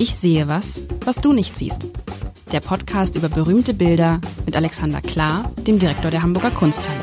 Ich 0.00 0.14
sehe 0.14 0.48
was, 0.48 0.82
was 1.04 1.16
du 1.16 1.32
nicht 1.32 1.56
siehst. 1.56 1.88
Der 2.52 2.60
Podcast 2.60 3.14
über 3.14 3.28
berühmte 3.28 3.74
Bilder 3.74 4.20
mit 4.46 4.56
Alexander 4.56 5.00
Klar, 5.00 5.52
dem 5.66 5.78
Direktor 5.78 6.10
der 6.10 6.22
Hamburger 6.22 6.50
Kunsthalle. 6.50 7.00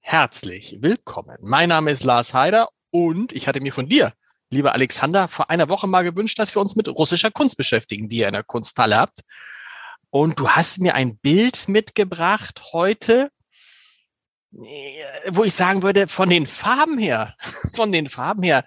Herzlich 0.00 0.78
willkommen. 0.80 1.36
Mein 1.40 1.68
Name 1.68 1.90
ist 1.90 2.04
Lars 2.04 2.34
Heider 2.34 2.68
und 2.90 3.32
ich 3.32 3.48
hatte 3.48 3.60
mir 3.60 3.72
von 3.72 3.88
dir, 3.88 4.12
lieber 4.50 4.72
Alexander, 4.72 5.28
vor 5.28 5.50
einer 5.50 5.68
Woche 5.68 5.88
mal 5.88 6.02
gewünscht, 6.02 6.38
dass 6.38 6.54
wir 6.54 6.62
uns 6.62 6.76
mit 6.76 6.88
russischer 6.88 7.32
Kunst 7.32 7.56
beschäftigen, 7.56 8.08
die 8.08 8.18
ihr 8.18 8.28
in 8.28 8.34
der 8.34 8.44
Kunsthalle 8.44 8.96
habt. 8.96 9.20
Und 10.10 10.38
du 10.38 10.48
hast 10.48 10.80
mir 10.80 10.94
ein 10.94 11.16
Bild 11.18 11.68
mitgebracht 11.68 12.62
heute, 12.72 13.30
wo 15.30 15.44
ich 15.44 15.54
sagen 15.54 15.82
würde, 15.82 16.08
von 16.08 16.30
den 16.30 16.46
Farben 16.46 16.98
her, 16.98 17.34
von 17.74 17.92
den 17.92 18.08
Farben 18.08 18.42
her, 18.42 18.64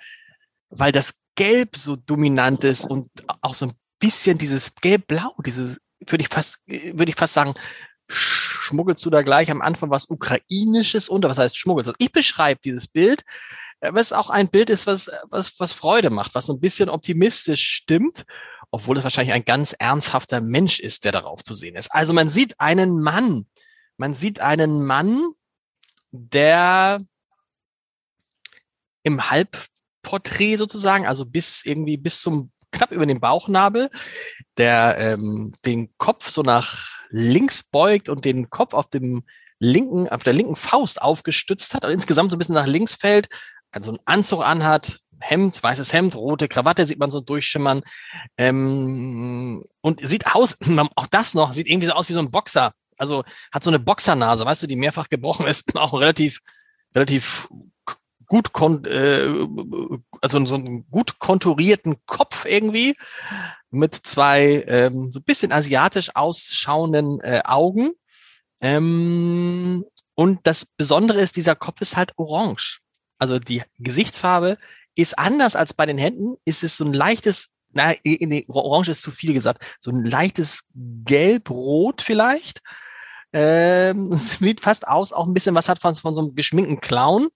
weil 0.70 0.92
das 0.92 1.16
Gelb 1.36 1.76
so 1.78 1.96
dominant 1.96 2.64
ist 2.64 2.86
und 2.86 3.10
auch 3.42 3.54
so 3.54 3.68
ein 3.68 3.74
bisschen 4.00 4.38
dieses 4.38 4.76
Gelb-Blau, 4.76 5.36
dieses, 5.46 5.78
würde 6.06 6.24
ich 6.24 6.30
fast, 6.30 6.58
würde 6.66 7.10
ich 7.10 7.16
fast 7.16 7.34
sagen, 7.34 7.54
schmuggelst 8.10 9.06
du 9.06 9.10
da 9.10 9.22
gleich 9.22 9.52
am 9.52 9.62
Anfang 9.62 9.90
was 9.90 10.10
Ukrainisches 10.10 11.10
unter? 11.10 11.30
Was 11.30 11.38
heißt 11.38 11.58
schmuggelst? 11.58 11.94
Ich 12.00 12.12
beschreibe 12.12 12.60
dieses 12.64 12.88
Bild, 12.88 13.24
was 13.80 14.14
auch 14.14 14.30
ein 14.30 14.48
Bild 14.48 14.70
ist, 14.70 14.88
was, 14.88 15.12
was, 15.30 15.60
was 15.60 15.74
Freude 15.74 16.10
macht, 16.10 16.34
was 16.36 16.48
so 16.48 16.54
ein 16.54 16.60
bisschen 16.60 16.90
optimistisch 16.90 17.64
stimmt 17.64 18.26
obwohl 18.72 18.98
es 18.98 19.04
wahrscheinlich 19.04 19.34
ein 19.34 19.46
ganz 19.46 19.74
ernsthafter 19.74 20.42
Mensch 20.42 20.80
ist, 20.80 21.06
der 21.06 21.12
darauf 21.12 21.44
zu 21.44 21.54
sehen 21.54 21.76
ist. 21.76 21.92
Also 21.94 22.14
man 22.14 22.30
sieht 22.30 22.60
einen 22.60 23.02
Mann, 23.02 23.48
man 23.98 24.14
sieht 24.14 24.40
einen 24.40 24.86
Mann, 24.86 25.24
der 26.12 27.00
im 29.04 29.30
Halbporträt 29.30 30.58
sozusagen, 30.58 31.06
also 31.06 31.26
bis 31.26 31.66
irgendwie 31.66 31.98
bis 31.98 32.22
zum 32.22 32.52
knapp 32.72 32.92
über 32.92 33.06
den 33.06 33.20
Bauchnabel, 33.20 33.90
der 34.58 34.98
ähm, 34.98 35.54
den 35.66 35.90
Kopf 35.98 36.30
so 36.30 36.42
nach 36.42 37.06
links 37.10 37.64
beugt 37.64 38.10
und 38.10 38.26
den 38.26 38.50
Kopf 38.50 38.74
auf 38.74 38.90
dem 38.90 39.24
linken, 39.60 40.10
auf 40.10 40.24
der 40.24 40.34
linken 40.34 40.56
Faust 40.56 41.02
aufgestützt 41.02 41.74
hat 41.74 41.86
und 41.86 41.92
insgesamt 41.92 42.30
so 42.30 42.36
ein 42.36 42.40
bisschen 42.40 42.56
nach 42.56 42.68
links 42.68 42.96
fällt, 42.96 43.30
also 43.72 43.92
einen 43.92 44.00
Anzug 44.06 44.44
anhat, 44.46 45.00
Hemd, 45.20 45.62
weißes 45.62 45.94
Hemd, 45.94 46.16
rote 46.16 46.48
Krawatte 46.48 46.86
sieht 46.86 47.00
man 47.00 47.10
so 47.10 47.22
durchschimmern. 47.22 47.82
Ähm, 48.38 49.64
und 49.82 50.00
sieht 50.02 50.28
aus, 50.28 50.58
auch 50.96 51.08
das 51.08 51.34
noch, 51.34 51.54
sieht 51.54 51.68
irgendwie 51.68 51.88
so 51.88 51.94
aus 51.94 52.10
wie 52.10 52.14
so 52.14 52.20
ein 52.20 52.32
Boxer. 52.32 52.74
Also 52.98 53.24
hat 53.52 53.64
so 53.64 53.70
eine 53.70 53.80
Boxernase, 53.80 54.46
weißt 54.46 54.64
du, 54.64 54.68
die 54.68 54.76
mehrfach 54.76 55.10
gebrochen 55.10 55.48
ist, 55.48 55.76
auch 55.76 55.94
relativ, 55.94 56.42
relativ 56.96 57.50
gut, 58.28 58.54
kon 58.54 58.84
äh, 58.86 59.48
also 60.22 60.46
so 60.46 60.56
einen 60.56 60.90
gut 60.90 61.20
konturierten 61.20 61.96
Kopf 62.06 62.46
irgendwie 62.46 62.96
mit 63.70 63.96
zwei 63.96 64.64
ähm, 64.68 65.12
so 65.12 65.22
bisschen 65.22 65.52
asiatisch 65.52 66.16
ausschauenden 66.16 67.20
äh, 67.22 67.42
Augen. 67.46 67.92
Ähm, 68.62 69.86
und 70.16 70.40
das 70.44 70.66
Besondere 70.66 71.22
ist, 71.22 71.36
dieser 71.36 71.56
Kopf 71.56 71.82
ist 71.82 71.96
halt 71.96 72.14
orange. 72.18 72.80
Also 73.20 73.40
die 73.40 73.64
Gesichtsfarbe 73.80 74.58
ist 74.96 75.18
anders 75.18 75.56
als 75.56 75.74
bei 75.74 75.86
den 75.86 75.98
Händen, 75.98 76.38
ist 76.44 76.64
es 76.64 76.78
so 76.78 76.86
ein 76.86 76.94
leichtes, 76.94 77.50
na, 77.72 77.94
nee, 78.04 78.46
Orange 78.48 78.90
ist 78.90 79.04
zu 79.04 79.12
viel 79.12 79.34
gesagt, 79.34 79.78
so 79.80 79.92
ein 79.92 80.04
leichtes 80.04 80.64
Gelb-Rot 80.74 82.02
vielleicht. 82.02 82.62
Ähm, 83.38 84.12
sieht 84.14 84.62
fast 84.62 84.88
aus, 84.88 85.14
auch 85.14 85.28
ein 85.28 85.34
bisschen 85.34 85.54
was 85.54 85.70
hat 85.70 85.80
von, 85.80 85.96
von 85.96 86.16
so 86.16 86.22
einem 86.22 86.36
geschminkten 86.36 86.82
Clown. 86.82 87.28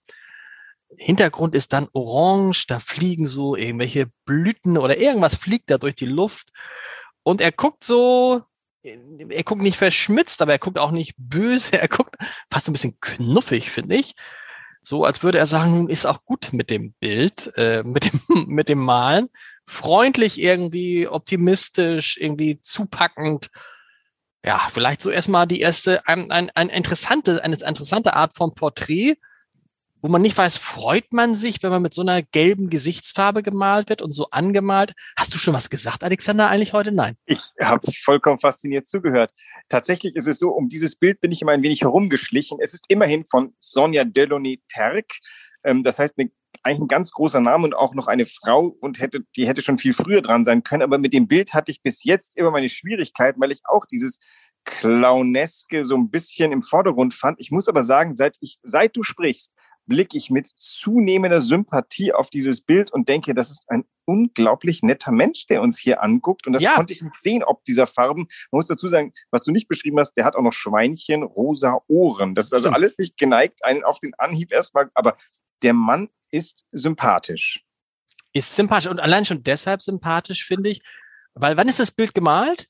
Hintergrund 0.98 1.54
ist 1.54 1.74
dann 1.74 1.88
orange, 1.94 2.66
da 2.68 2.80
fliegen 2.80 3.28
so 3.28 3.56
irgendwelche 3.56 4.08
Blüten 4.26 4.78
oder 4.78 4.98
irgendwas 4.98 5.36
fliegt 5.36 5.70
da 5.70 5.78
durch 5.78 5.96
die 5.96 6.06
Luft. 6.06 6.50
Und 7.24 7.40
er 7.40 7.52
guckt 7.52 7.84
so, 7.84 8.42
er 8.84 9.44
guckt 9.44 9.62
nicht 9.62 9.78
verschmitzt, 9.78 10.42
aber 10.42 10.54
er 10.54 10.60
guckt 10.60 10.80
auch 10.80 10.92
nicht 10.92 11.14
böse, 11.18 11.78
er 11.80 11.88
guckt 11.88 12.16
fast 12.50 12.68
ein 12.68 12.74
bisschen 12.74 13.00
knuffig, 13.00 13.70
finde 13.70 13.96
ich 13.96 14.16
so 14.82 15.06
als 15.06 15.24
würde 15.24 15.38
er 15.38 15.46
sagen, 15.46 15.72
nun 15.72 15.90
ist 15.90 16.06
auch 16.06 16.26
gut 16.26 16.54
mit 16.54 16.70
dem 16.70 16.94
Bild, 16.94 17.52
äh, 17.56 17.84
mit 17.84 18.12
dem 18.12 18.20
mit 18.48 18.70
dem 18.70 18.80
Malen, 18.80 19.30
freundlich 19.66 20.40
irgendwie, 20.42 21.08
optimistisch, 21.08 22.18
irgendwie 22.18 22.60
zupackend. 22.62 23.50
Ja, 24.46 24.68
vielleicht 24.74 25.02
so 25.02 25.10
erstmal 25.10 25.48
die 25.48 25.60
erste 25.60 26.08
ein, 26.08 26.32
ein, 26.32 26.50
ein 26.56 26.70
interessante 26.70 27.44
eine 27.44 27.56
interessante 27.56 28.16
Art 28.16 28.36
von 28.36 28.56
Porträt, 28.56 29.18
wo 30.02 30.10
man 30.10 30.22
nicht 30.22 30.38
weiß, 30.38 30.58
freut 30.58 31.14
man 31.14 31.36
sich, 31.36 31.62
wenn 31.62 31.70
man 31.70 31.82
mit 31.82 31.94
so 31.94 32.02
einer 32.02 32.24
gelben 32.24 32.70
Gesichtsfarbe 32.70 33.44
gemalt 33.44 33.90
wird 33.90 34.02
und 34.02 34.14
so 34.14 34.30
angemalt. 34.32 34.94
Hast 35.18 35.34
du 35.34 35.38
schon 35.38 35.54
was 35.54 35.70
gesagt, 35.70 36.04
Alexander, 36.04 36.50
eigentlich 36.50 36.74
heute? 36.74 36.92
Nein. 36.92 37.18
Ich 37.26 37.42
habe 37.62 37.92
vollkommen 38.04 38.40
fasziniert 38.40 38.88
zugehört. 38.88 39.32
Tatsächlich 39.70 40.16
ist 40.16 40.28
es 40.28 40.40
so, 40.40 40.50
um 40.50 40.70
dieses 40.70 40.96
Bild 40.96 41.22
bin 41.22 41.32
ich 41.32 41.42
immer 41.42 41.52
ein 41.52 41.62
wenig 41.62 41.82
herumgeschlichen. 41.82 42.58
Es 42.62 42.74
ist 42.74 42.86
immerhin 42.88 43.26
von 43.26 43.54
Sonja 43.60 44.04
Delaunay 44.04 44.62
Terk. 44.68 45.06
Ähm, 45.64 45.84
das 45.84 46.00
heißt, 46.00 46.18
eine, 46.18 46.32
eigentlich 46.64 46.82
ein 46.82 46.88
ganz 46.88 47.12
großer 47.12 47.40
Name 47.40 47.66
und 47.66 47.76
auch 47.76 47.96
noch 47.96 48.08
eine 48.08 48.26
Frau 48.26 48.76
und 48.80 49.00
hätte, 49.00 49.22
die 49.36 49.48
hätte 49.48 49.62
schon 49.62 49.80
viel 49.80 49.94
früher 49.94 50.22
dran 50.22 50.44
sein 50.44 50.64
können. 50.64 50.84
Aber 50.84 50.98
mit 50.98 51.14
dem 51.14 51.28
Bild 51.28 51.54
hatte 51.54 51.72
ich 51.72 51.82
bis 51.82 52.04
jetzt 52.04 52.38
immer 52.38 52.52
meine 52.52 52.70
Schwierigkeiten, 52.70 53.42
weil 53.42 53.52
ich 53.52 53.62
auch 53.66 53.86
dieses 53.86 54.20
Clowneske 54.66 55.86
so 55.86 55.96
ein 55.96 56.12
bisschen 56.12 56.52
im 56.52 56.62
Vordergrund 56.62 57.14
fand. 57.14 57.40
Ich 57.40 57.52
muss 57.52 57.68
aber 57.68 57.82
sagen, 57.82 58.14
seit 58.14 58.38
ich, 58.42 58.60
seit 58.64 58.96
du 58.96 59.04
sprichst, 59.04 59.56
blicke 59.88 60.18
ich 60.18 60.30
mit 60.30 60.48
zunehmender 60.48 61.42
Sympathie 61.42 62.14
auf 62.14 62.30
dieses 62.30 62.62
Bild 62.62 62.92
und 62.92 63.10
denke, 63.10 63.34
das 63.34 63.50
ist 63.50 63.70
ein 63.70 63.84
unglaublich 64.06 64.84
netter 64.84 65.12
Mensch, 65.12 65.48
der 65.48 65.62
uns 65.62 65.80
hier 65.80 66.04
anguckt. 66.04 66.46
Und 66.46 66.54
das 66.54 66.62
ja. 66.62 66.76
konnte 66.76 66.94
ich 66.94 67.02
nicht 67.02 67.16
sehen, 67.16 67.44
ob 67.44 67.64
dieser 67.64 67.88
Farben. 67.88 68.28
Man 68.52 68.60
muss 68.60 68.68
dazu 68.68 68.88
sagen, 68.88 69.14
was 69.32 69.44
du 69.44 69.52
nicht 69.52 69.68
beschrieben 69.68 70.00
hast, 70.00 70.14
der 70.14 70.26
hat 70.26 70.36
auch 70.36 70.44
noch 70.44 70.54
Schweinchen, 70.54 71.24
rosa 71.24 71.82
Ohren. 71.88 72.36
Das 72.36 72.48
ist 72.48 72.54
also 72.54 72.66
Stimmt. 72.66 72.76
alles 72.76 72.98
nicht 73.00 73.18
geneigt, 73.18 73.66
einen 73.66 73.84
auf 73.84 74.00
den 74.00 74.14
Anhieb 74.16 74.52
erstmal, 74.52 74.92
aber 74.94 75.18
der 75.64 75.74
Mann 75.74 76.10
ist 76.32 76.66
sympathisch. 76.72 77.64
Ist 78.34 78.56
sympathisch 78.56 78.90
und 78.90 79.00
allein 79.00 79.26
schon 79.26 79.44
deshalb 79.44 79.82
sympathisch, 79.82 80.46
finde 80.46 80.70
ich, 80.70 80.82
weil 81.34 81.58
wann 81.58 81.68
ist 81.68 81.80
das 81.80 81.92
Bild 81.92 82.14
gemalt? 82.14 82.68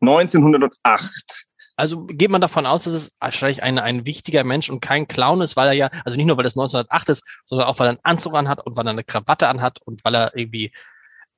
1908. 0.00 1.46
Also 1.76 2.04
geht 2.04 2.30
man 2.30 2.40
davon 2.40 2.66
aus, 2.66 2.84
dass 2.84 2.92
es 2.92 3.12
wahrscheinlich 3.18 3.62
ein, 3.62 3.78
ein 3.78 4.04
wichtiger 4.04 4.44
Mensch 4.44 4.68
und 4.68 4.80
kein 4.80 5.08
Clown 5.08 5.40
ist, 5.40 5.56
weil 5.56 5.68
er 5.68 5.74
ja, 5.74 5.90
also 6.04 6.16
nicht 6.16 6.26
nur, 6.26 6.36
weil 6.36 6.46
es 6.46 6.56
1908 6.56 7.08
ist, 7.08 7.40
sondern 7.46 7.66
auch, 7.66 7.78
weil 7.78 7.88
er 7.88 7.90
einen 7.90 8.00
Anzug 8.02 8.34
anhat 8.34 8.64
und 8.64 8.76
weil 8.76 8.86
er 8.86 8.90
eine 8.90 9.04
Krawatte 9.04 9.48
anhat 9.48 9.80
und 9.82 10.04
weil 10.04 10.14
er 10.14 10.36
irgendwie, 10.36 10.72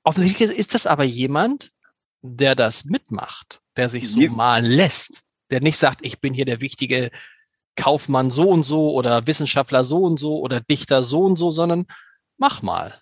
offensichtlich 0.03 0.51
ist 0.51 0.75
das 0.75 0.87
aber 0.87 1.05
jemand, 1.05 1.71
der 2.21 2.55
das 2.55 2.85
mitmacht, 2.85 3.61
der 3.77 3.89
sich 3.89 4.11
so 4.11 4.21
malen 4.21 4.65
lässt, 4.65 5.23
der 5.51 5.61
nicht 5.61 5.77
sagt, 5.77 6.05
ich 6.05 6.21
bin 6.21 6.35
hier 6.35 6.47
der 6.47 6.61
wichtige 6.61 7.11
Kaufmann 7.77 8.31
so 8.31 8.49
und 8.49 8.65
so 8.65 8.93
oder 8.93 9.27
Wissenschaftler 9.27 9.85
so 9.85 10.05
und 10.05 10.19
so 10.19 10.39
oder 10.41 10.61
Dichter 10.61 11.03
so 11.03 11.25
und 11.25 11.37
so, 11.37 11.51
sondern 11.51 11.87
mach 12.37 12.63
mal. 12.63 12.95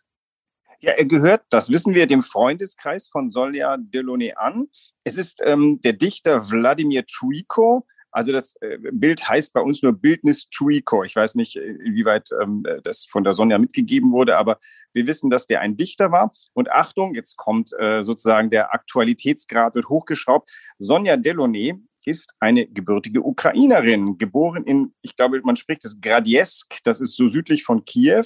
Ja, 0.81 0.93
er 0.93 1.05
gehört, 1.05 1.43
das 1.51 1.71
wissen 1.71 1.95
wir, 1.95 2.09
dem 2.09 2.25
Freundeskreis 2.25 3.07
von 3.07 3.31
Solja 3.31 3.77
Delaunay 3.79 4.35
an. 4.35 4.67
Es 5.05 5.17
ist 5.17 5.41
ähm, 5.45 5.81
der 5.83 5.93
Dichter 5.93 6.51
Wladimir 6.51 7.05
Chuiko. 7.07 7.87
Also 8.11 8.33
das 8.33 8.57
äh, 8.61 8.79
Bild 8.93 9.27
heißt 9.29 9.53
bei 9.53 9.61
uns 9.61 9.83
nur 9.83 9.93
Bildnis 9.93 10.49
Chuiko. 10.51 11.05
Ich 11.05 11.15
weiß 11.15 11.37
nicht, 11.37 11.55
inwieweit 11.55 12.31
ähm, 12.43 12.67
das 12.83 13.07
von 13.09 13.23
der 13.23 13.33
Sonja 13.33 13.59
mitgegeben 13.59 14.11
wurde, 14.11 14.37
aber 14.37 14.59
wir 14.93 15.07
wissen, 15.07 15.31
dass 15.31 15.47
der 15.47 15.61
ein 15.61 15.77
Dichter 15.77 16.11
war. 16.11 16.33
Und 16.53 16.71
Achtung, 16.73 17.15
jetzt 17.15 17.37
kommt 17.37 17.71
äh, 17.79 18.03
sozusagen 18.03 18.51
der 18.51 18.75
Aktualitätsgrad 18.75 19.77
wird 19.77 19.89
hochgeschraubt. 19.89 20.51
Sonja 20.79 21.17
Delaunay 21.17 21.81
ist 22.05 22.35
eine 22.41 22.67
gebürtige 22.67 23.23
Ukrainerin, 23.23 24.19
geboren 24.19 24.65
in, 24.65 24.95
ich 25.03 25.17
glaube, 25.17 25.41
man 25.43 25.57
spricht 25.57 25.85
es 25.85 26.01
Gradiesk, 26.01 26.79
das 26.85 27.01
ist 27.01 27.17
so 27.17 27.29
südlich 27.29 27.65
von 27.65 27.85
Kiew. 27.85 28.25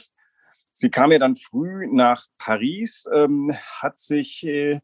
Sie 0.72 0.90
kam 0.90 1.12
ja 1.12 1.18
dann 1.18 1.36
früh 1.36 1.86
nach 1.90 2.26
Paris, 2.38 3.06
ähm, 3.12 3.54
hat 3.80 3.98
sich 3.98 4.46
äh, 4.46 4.80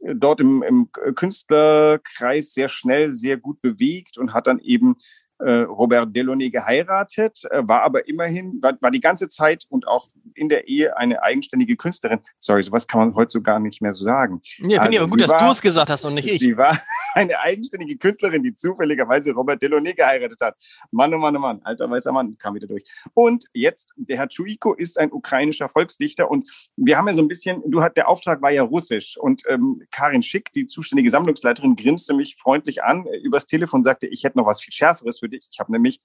dort 0.00 0.40
im, 0.40 0.62
im 0.62 0.90
Künstlerkreis 1.14 2.52
sehr 2.52 2.68
schnell, 2.68 3.12
sehr 3.12 3.36
gut 3.36 3.60
bewegt 3.60 4.18
und 4.18 4.32
hat 4.32 4.46
dann 4.46 4.58
eben 4.58 4.96
äh, 5.38 5.60
Robert 5.60 6.14
Delaunay 6.14 6.50
geheiratet, 6.50 7.44
äh, 7.50 7.62
war 7.62 7.82
aber 7.82 8.08
immerhin, 8.08 8.58
war, 8.60 8.76
war 8.80 8.90
die 8.90 9.00
ganze 9.00 9.28
Zeit 9.28 9.64
und 9.68 9.86
auch 9.86 10.08
in 10.34 10.48
der 10.48 10.68
Ehe 10.68 10.96
eine 10.96 11.22
eigenständige 11.22 11.76
Künstlerin. 11.76 12.20
Sorry, 12.38 12.62
sowas 12.62 12.86
kann 12.86 13.00
man 13.00 13.14
heute 13.14 13.30
so 13.30 13.40
gar 13.40 13.60
nicht 13.60 13.80
mehr 13.80 13.92
so 13.92 14.04
sagen. 14.04 14.40
Ja, 14.58 14.82
finde 14.82 14.82
also, 14.82 14.90
ich 14.90 14.98
aber 14.98 15.08
gut, 15.10 15.20
dass 15.20 15.38
du 15.38 15.50
es 15.50 15.62
gesagt 15.62 15.90
hast 15.90 16.04
und 16.04 16.14
nicht 16.14 16.28
ich. 16.28 16.40
Sie 16.40 16.56
war 16.56 16.76
eine 17.18 17.38
eigenständige 17.38 17.96
Künstlerin, 17.96 18.42
die 18.42 18.54
zufälligerweise 18.54 19.32
Robert 19.32 19.62
Delaunay 19.62 19.94
geheiratet 19.94 20.40
hat. 20.40 20.56
Mann, 20.90 21.14
oh 21.14 21.18
Mann, 21.18 21.36
oh 21.36 21.40
Mann, 21.40 21.60
alter 21.62 21.88
weißer 21.88 22.12
Mann, 22.12 22.36
kam 22.38 22.54
wieder 22.54 22.66
durch. 22.66 22.84
Und 23.14 23.44
jetzt, 23.52 23.92
der 23.96 24.16
Herr 24.18 24.28
Chuiko 24.28 24.74
ist 24.74 24.98
ein 24.98 25.12
ukrainischer 25.12 25.68
Volksdichter 25.68 26.28
und 26.30 26.50
wir 26.76 26.98
haben 26.98 27.06
ja 27.06 27.14
so 27.14 27.22
ein 27.22 27.28
bisschen, 27.28 27.62
du 27.66 27.82
hat, 27.82 27.96
der 27.96 28.08
Auftrag 28.08 28.42
war 28.42 28.50
ja 28.50 28.62
russisch 28.62 29.16
und 29.16 29.42
ähm, 29.48 29.82
Karin 29.92 30.22
Schick, 30.22 30.52
die 30.52 30.66
zuständige 30.66 31.10
Sammlungsleiterin, 31.10 31.76
grinste 31.76 32.14
mich 32.14 32.36
freundlich 32.36 32.82
an, 32.82 33.06
äh, 33.06 33.18
übers 33.18 33.46
Telefon 33.46 33.84
sagte, 33.84 34.08
ich 34.08 34.24
hätte 34.24 34.38
noch 34.38 34.46
was 34.46 34.60
viel 34.60 34.72
Schärferes 34.72 35.20
für 35.20 35.28
für 35.28 35.36
dich. 35.36 35.48
Ich 35.50 35.60
habe 35.60 35.72
nämlich 35.72 36.00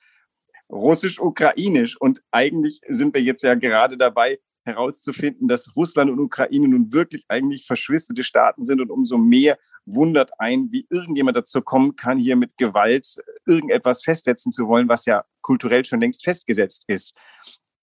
russisch-ukrainisch 0.70 2.00
und 2.00 2.22
eigentlich 2.32 2.82
sind 2.88 3.14
wir 3.14 3.22
jetzt 3.22 3.44
ja 3.44 3.56
gerade 3.56 3.98
dabei, 3.98 4.40
herauszufinden, 4.64 5.48
dass 5.48 5.76
Russland 5.76 6.10
und 6.12 6.20
Ukraine 6.20 6.68
nun 6.68 6.92
wirklich 6.92 7.26
eigentlich 7.28 7.66
verschwisterte 7.66 8.24
Staaten 8.24 8.64
sind 8.64 8.82
und 8.82 8.90
umso 8.90 9.18
mehr 9.18 9.58
wundert 9.86 10.32
ein, 10.40 10.70
wie 10.72 10.88
irgendjemand 10.90 11.38
dazu 11.38 11.62
kommen 11.62 11.96
kann, 11.96 12.18
hier 12.18 12.36
mit 12.36 12.58
Gewalt 12.58 13.18
irgendetwas 13.46 14.04
festsetzen 14.04 14.52
zu 14.52 14.68
wollen, 14.68 14.88
was 14.88 15.06
ja 15.06 15.26
kulturell 15.42 15.84
schon 15.86 16.00
längst 16.00 16.24
festgesetzt 16.24 16.86
ist. 16.88 17.16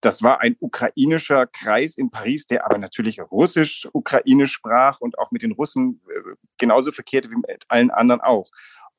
Das 0.01 0.23
war 0.23 0.41
ein 0.41 0.57
ukrainischer 0.61 1.47
Kreis 1.47 1.99
in 1.99 2.11
Paris, 2.11 2.47
der 2.47 2.65
aber 2.65 2.79
natürlich 2.79 3.21
russisch-ukrainisch 3.21 4.53
sprach 4.53 4.99
und 5.01 5.19
auch 5.19 5.31
mit 5.31 5.43
den 5.43 5.53
Russen 5.53 6.01
äh, 6.09 6.37
genauso 6.57 6.91
verkehrte 6.91 7.31
wie 7.31 7.35
mit 7.35 7.65
allen 7.69 7.91
anderen 7.91 8.23
auch. 8.23 8.51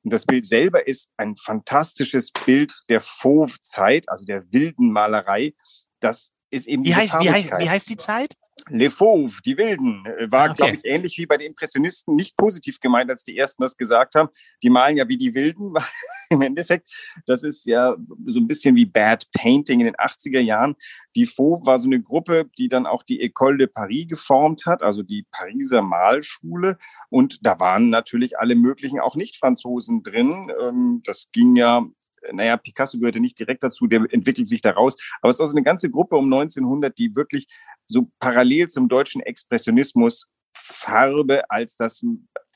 Und 0.04 0.14
das 0.14 0.26
Bild 0.26 0.46
selber 0.46 0.88
ist 0.88 1.10
ein 1.18 1.36
fantastisches 1.38 2.32
Bild 2.32 2.74
der 2.90 3.02
Fauve-Zeit, 3.02 4.10
also 4.10 4.26
der 4.26 4.52
wilden 4.52 4.92
Malerei. 4.92 5.54
Das 6.00 6.34
ist 6.52 6.68
eben 6.68 6.84
wie 6.84 6.94
heißt, 6.94 7.20
wie 7.20 7.30
heißt, 7.30 7.52
wie 7.58 7.70
heißt 7.70 7.90
die 7.90 7.98
Zeit? 7.98 8.38
Le 8.70 8.92
Fauve, 8.92 9.42
die 9.44 9.58
Wilden, 9.58 10.06
äh, 10.06 10.32
war, 10.32 10.50
okay. 10.50 10.56
glaube 10.56 10.76
ich, 10.76 10.86
ähnlich 10.86 11.18
wie 11.18 11.26
bei 11.26 11.38
den 11.38 11.48
Impressionisten 11.48 12.16
nicht 12.16 12.38
positiv 12.38 12.80
gemeint, 12.80 13.10
als 13.10 13.24
die 13.24 13.38
ersten 13.38 13.64
das 13.64 13.76
gesagt 13.76 14.16
haben. 14.16 14.30
Die 14.62 14.70
malen 14.70 14.98
ja 14.98 15.08
wie 15.08 15.18
die 15.18 15.34
Wilden, 15.34 15.74
im 16.30 16.42
Endeffekt. 16.42 16.90
Das 17.26 17.44
ist 17.44 17.66
ja 17.66 17.96
so 18.28 18.40
ein 18.40 18.48
bisschen 18.48 18.76
wie 18.76 18.86
Bad 18.86 19.28
Painting 19.34 19.80
in 19.80 19.88
den 19.88 19.96
80er 19.96 20.40
Jahren. 20.40 20.76
Die 21.16 21.26
Fauve 21.26 21.66
war 21.66 21.80
so 21.80 21.88
eine 21.88 22.02
Gruppe, 22.02 22.50
die 22.58 22.70
dann 22.70 22.86
auch 22.86 23.04
die 23.04 23.22
École 23.22 23.58
de 23.58 23.68
Paris 23.68 24.08
geformt 24.08 24.66
hat, 24.66 24.84
also 24.84 25.02
die 25.02 25.26
Pariser 25.32 25.82
Malschule. 25.82 26.78
Und 27.10 27.46
da 27.46 27.60
waren 27.60 27.90
natürlich 27.90 28.38
alle 28.38 28.56
möglichen 28.56 29.00
auch 29.00 29.16
Nicht-Franzosen 29.16 30.04
drin. 30.04 30.52
Ähm, 30.64 31.02
das 31.04 31.30
ging 31.32 31.56
ja 31.56 31.84
naja, 32.32 32.58
Picasso 32.58 33.00
gehörte 33.00 33.20
nicht 33.20 33.40
direkt 33.40 33.64
dazu, 33.64 33.88
der 33.88 34.06
entwickelt 34.12 34.48
sich 34.48 34.62
daraus. 34.62 34.98
Aber 35.22 35.30
es 35.30 35.36
ist 35.38 35.42
also 35.42 35.56
eine 35.56 35.64
ganze 35.64 35.90
Gruppe 35.90 36.16
um 36.16 36.26
1900, 36.26 36.98
die 36.98 37.16
wirklich 37.16 37.48
so 37.86 38.12
parallel 38.20 38.68
zum 38.70 38.88
deutschen 38.88 39.22
Expressionismus 39.22 40.30
Farbe 40.54 41.50
als 41.50 41.76
das 41.76 42.04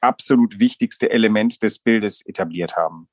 absolut 0.02 0.60
wichtigste 0.60 1.10
Element 1.10 1.64
des 1.64 1.80
Bildes 1.80 2.26
etabliert 2.26 2.76
haben. 2.76 3.08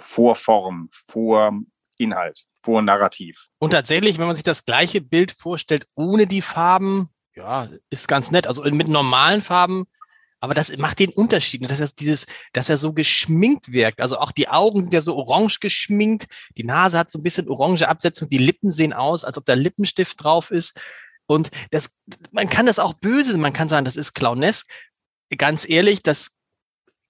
Vor 0.00 0.34
Form, 0.34 0.88
vor 0.92 1.52
Inhalt, 1.98 2.46
vor 2.62 2.82
Narrativ. 2.82 3.48
Und 3.58 3.70
tatsächlich, 3.70 4.18
wenn 4.18 4.26
man 4.26 4.36
sich 4.36 4.42
das 4.42 4.64
gleiche 4.64 5.00
Bild 5.00 5.32
vorstellt, 5.32 5.86
ohne 5.94 6.26
die 6.26 6.42
Farben, 6.42 7.10
ja, 7.34 7.68
ist 7.90 8.08
ganz 8.08 8.30
nett. 8.30 8.46
Also 8.46 8.62
mit 8.62 8.88
normalen 8.88 9.42
Farben 9.42 9.84
aber 10.42 10.54
das 10.54 10.76
macht 10.76 10.98
den 10.98 11.10
Unterschied, 11.10 11.70
dass 11.70 11.78
er 11.78 11.88
dieses, 11.96 12.26
dass 12.52 12.68
er 12.68 12.76
so 12.76 12.92
geschminkt 12.92 13.70
wirkt. 13.70 14.00
Also 14.00 14.18
auch 14.18 14.32
die 14.32 14.48
Augen 14.48 14.82
sind 14.82 14.92
ja 14.92 15.00
so 15.00 15.16
orange 15.16 15.60
geschminkt, 15.60 16.26
die 16.56 16.64
Nase 16.64 16.98
hat 16.98 17.12
so 17.12 17.20
ein 17.20 17.22
bisschen 17.22 17.48
orange 17.48 17.88
Absetzung, 17.88 18.28
die 18.28 18.38
Lippen 18.38 18.72
sehen 18.72 18.92
aus, 18.92 19.24
als 19.24 19.38
ob 19.38 19.44
da 19.44 19.54
Lippenstift 19.54 20.22
drauf 20.22 20.50
ist. 20.50 20.80
Und 21.26 21.50
das, 21.70 21.90
man 22.32 22.50
kann 22.50 22.66
das 22.66 22.80
auch 22.80 22.94
böse, 22.94 23.38
man 23.38 23.52
kann 23.52 23.68
sagen, 23.68 23.84
das 23.84 23.94
ist 23.94 24.14
clownesk. 24.14 24.68
Ganz 25.38 25.66
ehrlich, 25.68 26.02
das, 26.02 26.32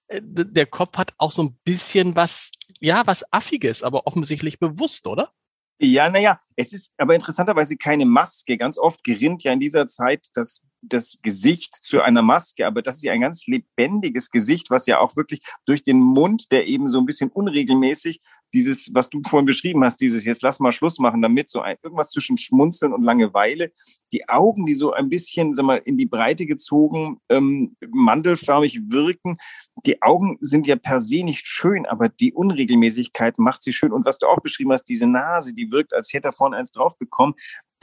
äh, 0.09 0.21
der 0.21 0.67
Kopf 0.67 0.95
hat 0.97 1.15
auch 1.17 1.31
so 1.31 1.41
ein 1.41 1.57
bisschen 1.63 2.15
was, 2.15 2.51
ja, 2.79 3.01
was 3.07 3.25
Affiges, 3.33 3.81
aber 3.81 4.05
offensichtlich 4.05 4.59
bewusst, 4.59 5.07
oder? 5.07 5.33
Ja, 5.79 6.07
naja, 6.07 6.39
es 6.55 6.71
ist 6.71 6.91
aber 6.97 7.15
interessanterweise 7.15 7.77
keine 7.77 8.05
Maske. 8.05 8.59
Ganz 8.59 8.77
oft 8.77 9.03
gerinnt 9.03 9.43
ja 9.43 9.51
in 9.51 9.59
dieser 9.59 9.87
Zeit 9.87 10.27
das 10.35 10.61
das 10.83 11.17
Gesicht 11.21 11.73
zu 11.73 12.01
einer 12.01 12.21
Maske, 12.21 12.65
aber 12.65 12.81
das 12.81 12.97
ist 12.97 13.03
ja 13.03 13.13
ein 13.13 13.21
ganz 13.21 13.47
lebendiges 13.47 14.29
Gesicht, 14.29 14.69
was 14.69 14.85
ja 14.85 14.99
auch 14.99 15.15
wirklich 15.15 15.41
durch 15.65 15.83
den 15.83 15.99
Mund, 15.99 16.51
der 16.51 16.67
eben 16.67 16.89
so 16.89 16.99
ein 16.99 17.05
bisschen 17.05 17.31
unregelmäßig 17.31 18.21
dieses, 18.53 18.93
was 18.93 19.09
du 19.09 19.21
vorhin 19.27 19.45
beschrieben 19.45 19.83
hast, 19.83 19.99
dieses 19.99 20.25
jetzt 20.25 20.43
lass 20.43 20.59
mal 20.59 20.71
Schluss 20.71 20.99
machen 20.99 21.21
damit, 21.21 21.49
so 21.49 21.61
ein, 21.61 21.75
irgendwas 21.81 22.11
zwischen 22.11 22.37
Schmunzeln 22.37 22.93
und 22.93 23.03
Langeweile. 23.03 23.71
Die 24.11 24.29
Augen, 24.29 24.65
die 24.65 24.75
so 24.75 24.93
ein 24.93 25.09
bisschen, 25.09 25.53
sag 25.53 25.65
mal, 25.65 25.81
in 25.83 25.97
die 25.97 26.05
Breite 26.05 26.45
gezogen, 26.45 27.19
ähm, 27.29 27.75
mandelförmig 27.91 28.91
wirken. 28.91 29.37
Die 29.85 30.01
Augen 30.01 30.37
sind 30.39 30.67
ja 30.67 30.75
per 30.75 30.99
se 30.99 31.23
nicht 31.23 31.47
schön, 31.47 31.85
aber 31.85 32.09
die 32.09 32.33
Unregelmäßigkeit 32.33 33.39
macht 33.39 33.63
sie 33.63 33.73
schön. 33.73 33.91
Und 33.91 34.05
was 34.05 34.19
du 34.19 34.27
auch 34.27 34.39
beschrieben 34.39 34.71
hast, 34.71 34.85
diese 34.85 35.07
Nase, 35.07 35.53
die 35.53 35.71
wirkt, 35.71 35.93
als 35.93 36.13
hätte 36.13 36.29
er 36.29 36.33
vorne 36.33 36.57
eins 36.57 36.71
drauf 36.71 36.97
bekommen. 36.97 37.33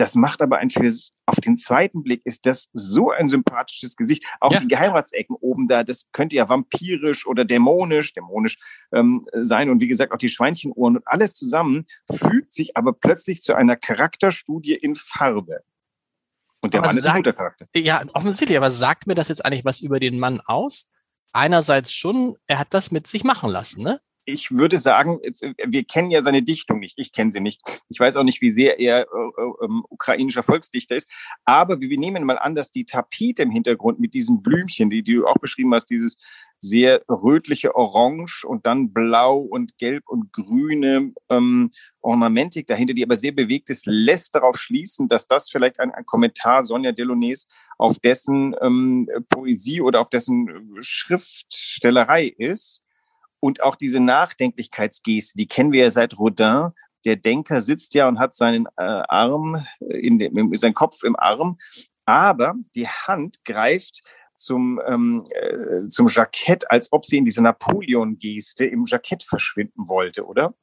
Das 0.00 0.14
macht 0.14 0.40
aber 0.40 0.56
ein 0.56 0.70
fürs, 0.70 1.12
auf 1.26 1.40
den 1.40 1.58
zweiten 1.58 2.02
Blick 2.02 2.22
ist 2.24 2.46
das 2.46 2.70
so 2.72 3.10
ein 3.10 3.28
sympathisches 3.28 3.96
Gesicht. 3.96 4.24
Auch 4.40 4.50
ja. 4.50 4.60
die 4.60 4.68
Geheimratsecken 4.68 5.36
oben 5.38 5.68
da, 5.68 5.84
das 5.84 6.10
könnte 6.12 6.36
ja 6.36 6.48
vampirisch 6.48 7.26
oder 7.26 7.44
dämonisch, 7.44 8.14
dämonisch 8.14 8.58
ähm, 8.92 9.26
sein. 9.34 9.68
Und 9.68 9.80
wie 9.80 9.88
gesagt, 9.88 10.12
auch 10.12 10.16
die 10.16 10.30
Schweinchenohren 10.30 10.96
und 10.96 11.02
alles 11.06 11.34
zusammen 11.34 11.84
fügt 12.10 12.54
sich 12.54 12.78
aber 12.78 12.94
plötzlich 12.94 13.42
zu 13.42 13.54
einer 13.54 13.76
Charakterstudie 13.76 14.74
in 14.74 14.96
Farbe. 14.96 15.62
Und 16.62 16.72
der 16.72 16.80
aber 16.80 16.88
Mann 16.88 16.96
ist 16.96 17.06
ein 17.06 17.16
guter 17.16 17.34
Charakter. 17.34 17.66
Ja, 17.74 18.02
offensichtlich, 18.14 18.56
aber 18.56 18.70
sagt 18.70 19.06
mir 19.06 19.14
das 19.14 19.28
jetzt 19.28 19.44
eigentlich 19.44 19.66
was 19.66 19.82
über 19.82 20.00
den 20.00 20.18
Mann 20.18 20.40
aus? 20.40 20.88
Einerseits 21.32 21.92
schon, 21.92 22.38
er 22.46 22.58
hat 22.58 22.72
das 22.72 22.90
mit 22.90 23.06
sich 23.06 23.22
machen 23.22 23.50
lassen, 23.50 23.82
ne? 23.82 24.00
Ich 24.30 24.50
würde 24.50 24.78
sagen, 24.78 25.18
wir 25.66 25.84
kennen 25.84 26.10
ja 26.10 26.22
seine 26.22 26.42
Dichtung 26.42 26.78
nicht. 26.78 26.94
Ich 26.96 27.12
kenne 27.12 27.30
sie 27.30 27.40
nicht. 27.40 27.60
Ich 27.88 28.00
weiß 28.00 28.16
auch 28.16 28.22
nicht, 28.22 28.40
wie 28.40 28.50
sehr 28.50 28.78
er 28.78 29.00
äh, 29.00 29.02
äh, 29.02 29.64
ähm, 29.64 29.84
ukrainischer 29.88 30.42
Volksdichter 30.42 30.96
ist. 30.96 31.10
Aber 31.44 31.80
wir 31.80 31.98
nehmen 31.98 32.24
mal 32.24 32.38
an, 32.38 32.54
dass 32.54 32.70
die 32.70 32.84
Tapete 32.84 33.42
im 33.42 33.50
Hintergrund 33.50 34.00
mit 34.00 34.14
diesen 34.14 34.42
Blümchen, 34.42 34.90
die, 34.90 35.02
die 35.02 35.14
du 35.14 35.26
auch 35.26 35.38
beschrieben 35.38 35.74
hast, 35.74 35.86
dieses 35.86 36.16
sehr 36.58 37.02
rötliche 37.08 37.74
Orange 37.74 38.44
und 38.46 38.66
dann 38.66 38.92
blau 38.92 39.38
und 39.38 39.78
gelb 39.78 40.04
und 40.08 40.32
grüne 40.32 41.12
ähm, 41.30 41.70
Ornamentik 42.02 42.66
dahinter, 42.66 42.94
die 42.94 43.04
aber 43.04 43.16
sehr 43.16 43.32
bewegt 43.32 43.70
ist, 43.70 43.86
lässt 43.86 44.34
darauf 44.34 44.58
schließen, 44.58 45.08
dass 45.08 45.26
das 45.26 45.50
vielleicht 45.50 45.80
ein, 45.80 45.90
ein 45.90 46.04
Kommentar 46.04 46.62
Sonja 46.62 46.92
Delaunay's 46.92 47.48
auf 47.78 47.98
dessen 47.98 48.54
ähm, 48.60 49.08
Poesie 49.30 49.80
oder 49.80 50.00
auf 50.00 50.10
dessen 50.10 50.76
Schriftstellerei 50.80 52.26
ist. 52.26 52.82
Und 53.40 53.62
auch 53.62 53.76
diese 53.76 54.00
Nachdenklichkeitsgeste, 54.00 55.36
die 55.36 55.48
kennen 55.48 55.72
wir 55.72 55.82
ja 55.84 55.90
seit 55.90 56.18
Rodin. 56.18 56.70
Der 57.06 57.16
Denker 57.16 57.62
sitzt 57.62 57.94
ja 57.94 58.06
und 58.06 58.18
hat 58.18 58.34
seinen 58.34 58.66
äh, 58.76 58.82
Arm, 58.82 59.64
in 59.80 60.18
dem, 60.18 60.54
seinen 60.54 60.74
Kopf 60.74 61.02
im 61.02 61.16
Arm, 61.16 61.56
aber 62.04 62.54
die 62.74 62.88
Hand 62.88 63.42
greift 63.44 64.02
zum, 64.34 64.80
ähm, 64.86 65.26
äh, 65.30 65.86
zum 65.88 66.08
Jackett, 66.08 66.70
als 66.70 66.92
ob 66.92 67.06
sie 67.06 67.18
in 67.18 67.24
dieser 67.24 67.42
Napoleon-Geste 67.42 68.64
im 68.64 68.84
Jackett 68.86 69.22
verschwinden 69.22 69.88
wollte, 69.88 70.26
oder? 70.26 70.54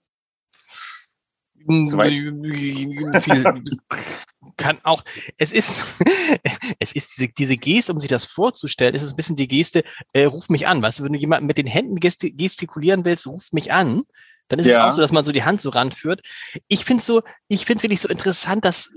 Kann 4.56 4.80
auch, 4.84 5.04
es 5.38 5.52
ist, 5.52 5.84
es 6.80 6.94
ist 6.94 7.18
diese, 7.18 7.30
diese 7.30 7.58
Geste, 7.58 7.94
um 7.94 8.00
sich 8.00 8.10
das 8.10 8.26
vorzustellen, 8.26 8.96
ist 8.96 9.04
es 9.04 9.12
ein 9.12 9.16
bisschen 9.16 9.36
die 9.36 9.48
Geste, 9.48 9.84
äh, 10.14 10.26
ruf 10.26 10.50
mich 10.50 10.68
an. 10.68 10.82
Weißt 10.82 11.00
du, 11.00 11.04
wenn 11.04 11.14
du 11.14 11.20
jemanden 11.20 11.48
mit 11.48 11.58
den 11.58 11.68
Händen 11.68 12.00
gestikulieren 12.00 13.06
willst, 13.06 13.28
ruf 13.28 13.52
mich 13.52 13.72
an, 13.72 14.04
dann 14.48 14.60
ist 14.60 14.68
ja. 14.68 14.88
es 14.88 14.94
auch 14.94 14.96
so, 14.96 15.02
dass 15.02 15.12
man 15.12 15.26
so 15.26 15.32
die 15.32 15.44
Hand 15.44 15.62
so 15.62 15.70
ranführt. 15.70 16.22
Ich 16.68 16.86
finde 16.86 17.04
so, 17.04 17.22
ich 17.48 17.66
finde 17.66 17.84
wirklich 17.84 18.02
so 18.02 18.10
interessant, 18.10 18.64
dass 18.64 18.90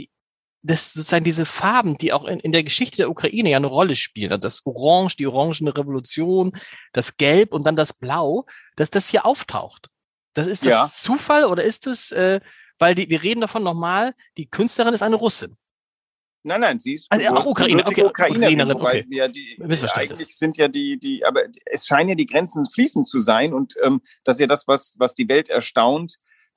dass 0.63 0.93
sozusagen 0.93 1.25
diese 1.25 1.47
Farben, 1.47 1.97
die 1.97 2.13
auch 2.13 2.27
in, 2.27 2.39
in 2.41 2.53
der 2.53 2.63
Geschichte 2.63 2.99
der 2.99 3.11
Ukraine 3.11 3.51
ja 3.51 3.57
eine 3.57 3.67
Rolle 3.67 3.97
spielen, 3.97 4.33
also 4.33 4.43
das 4.43 4.67
Orange, 4.67 5.17
die 5.17 5.27
orangene 5.27 5.77
Revolution, 5.77 6.53
das 6.93 7.17
Gelb 7.17 7.55
und 7.55 7.67
dann 7.67 7.77
das 7.77 7.95
Blau, 7.95 8.45
dass 8.77 8.91
das 8.91 9.09
hier 9.09 9.25
auftaucht. 9.25 9.89
Das 10.35 10.47
ist 10.47 10.65
das 10.67 10.73
ja. 10.73 10.91
Zufall 10.93 11.45
oder 11.45 11.65
ist 11.65 11.87
es, 11.87 12.13
äh, 12.13 12.41
weil 12.81 12.97
die, 12.97 13.09
wir 13.09 13.23
reden 13.23 13.43
davon 13.43 13.63
nochmal, 13.63 14.15
die 14.37 14.51
Künstlerin 14.51 14.95
ist 14.95 15.03
eine 15.03 15.17
Russin. 15.17 15.57
Nein, 16.43 16.63
nein, 16.63 16.81
sie 16.81 16.95
ist 16.95 17.07
also 17.13 17.29
auch 17.29 17.45
Ukraine, 17.45 17.87
okay, 17.87 18.03
Ukrainerin, 18.03 18.73
Ukrainerin 18.73 18.77
okay. 18.77 19.07
ja 19.11 19.29
die, 19.29 19.59
eigentlich 19.93 20.37
sind 20.39 20.57
ja 20.57 20.69
die, 20.69 20.99
die, 20.99 21.23
aber 21.25 21.43
es 21.67 21.87
scheinen 21.87 22.09
ja 22.09 22.15
die 22.15 22.25
Grenzen 22.25 22.67
fließend 22.71 23.07
zu 23.07 23.19
sein 23.19 23.53
und 23.53 23.75
ähm, 23.83 24.01
das 24.25 24.37
ist 24.37 24.41
ja 24.41 24.47
das, 24.47 24.67
was, 24.67 24.95
was 24.99 25.15
die 25.15 25.29
Welt 25.29 25.51
erstaunt. 25.51 26.17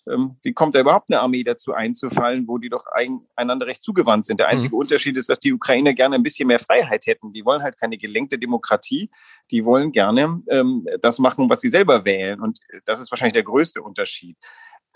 Ähm, 0.10 0.38
wie 0.42 0.54
kommt 0.54 0.76
da 0.76 0.80
überhaupt 0.80 1.12
eine 1.12 1.22
Armee 1.22 1.44
dazu 1.44 1.74
einzufallen, 1.74 2.48
wo 2.48 2.58
die 2.58 2.70
doch 2.70 2.86
ein, 2.88 3.26
einander 3.36 3.68
recht 3.68 3.84
zugewandt 3.84 4.26
sind? 4.26 4.40
Der 4.40 4.48
einzige 4.48 4.76
mhm. 4.76 4.82
Unterschied 4.82 5.18
ist, 5.18 5.30
dass 5.30 5.40
die 5.40 5.54
Ukrainer 5.54 5.94
gerne 5.94 6.16
ein 6.16 6.24
bisschen 6.24 6.48
mehr 6.48 6.60
Freiheit 6.60 7.06
hätten. 7.06 7.32
Die 7.32 7.46
wollen 7.46 7.64
halt 7.64 7.78
keine 7.80 7.98
gelenkte 7.98 8.38
Demokratie. 8.38 9.10
Die 9.52 9.64
wollen 9.64 9.92
gerne 9.92 10.42
ähm, 10.50 10.86
das 11.02 11.20
machen, 11.20 11.50
was 11.50 11.62
sie 11.62 11.70
selber 11.70 12.04
wählen. 12.04 12.42
Und 12.42 12.60
das 12.86 13.00
ist 13.00 13.12
wahrscheinlich 13.12 13.34
der 13.34 13.44
größte 13.44 13.82
Unterschied. 13.82 14.38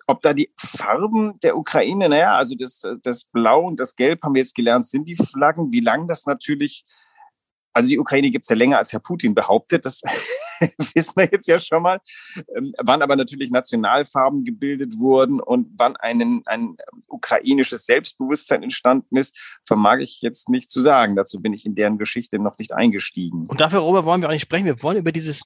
Ob 0.08 0.22
da 0.22 0.34
die 0.34 0.52
Farben 0.58 1.38
der 1.42 1.58
Ukraine, 1.58 2.08
naja, 2.08 2.38
also 2.38 2.56
das, 2.56 2.82
das 3.04 3.26
Blau 3.26 3.66
und 3.66 3.80
das 3.80 3.96
Gelb 3.96 4.24
haben 4.24 4.36
wir 4.36 4.42
jetzt 4.42 4.56
gelernt, 4.56 4.88
sind 4.88 5.06
die 5.06 5.18
Flaggen. 5.18 5.72
Wie 5.74 5.82
lang 5.82 6.08
das 6.08 6.26
natürlich, 6.26 6.86
also 7.74 7.90
die 7.90 8.00
Ukraine 8.00 8.32
gibt 8.32 8.46
es 8.46 8.50
ja 8.50 8.56
länger, 8.56 8.78
als 8.78 8.94
Herr 8.94 9.02
Putin 9.02 9.36
behauptet, 9.36 9.84
das 9.86 10.02
wissen 10.96 11.14
wir 11.18 11.30
jetzt 11.30 11.48
ja 11.48 11.60
schon 11.60 11.84
mal. 11.84 12.00
Ähm, 12.56 12.74
wann 12.82 13.02
aber 13.02 13.18
natürlich 13.18 13.52
Nationalfarben 13.52 14.46
gebildet 14.46 14.98
wurden 14.98 15.42
und 15.42 15.68
wann 15.78 15.98
ein, 15.98 16.42
ein 16.46 16.78
ukrainisches 17.08 17.86
Selbstbewusstsein 17.86 18.64
entstanden 18.64 19.18
ist, 19.18 19.36
vermag 19.66 20.00
ich 20.00 20.22
jetzt 20.22 20.48
nicht 20.48 20.72
zu 20.72 20.80
sagen. 20.80 21.18
Dazu 21.18 21.42
bin 21.42 21.52
ich 21.52 21.66
in 21.66 21.76
deren 21.76 21.98
Geschichte 21.98 22.40
noch 22.40 22.58
nicht 22.58 22.72
eingestiegen. 22.72 23.46
Und 23.48 23.60
dafür, 23.60 23.80
darüber 23.80 24.06
wollen 24.06 24.22
wir 24.22 24.30
auch 24.30 24.34
nicht 24.34 24.44
sprechen. 24.44 24.66
Wir 24.66 24.82
wollen 24.82 24.98
über 24.98 25.12
dieses 25.12 25.44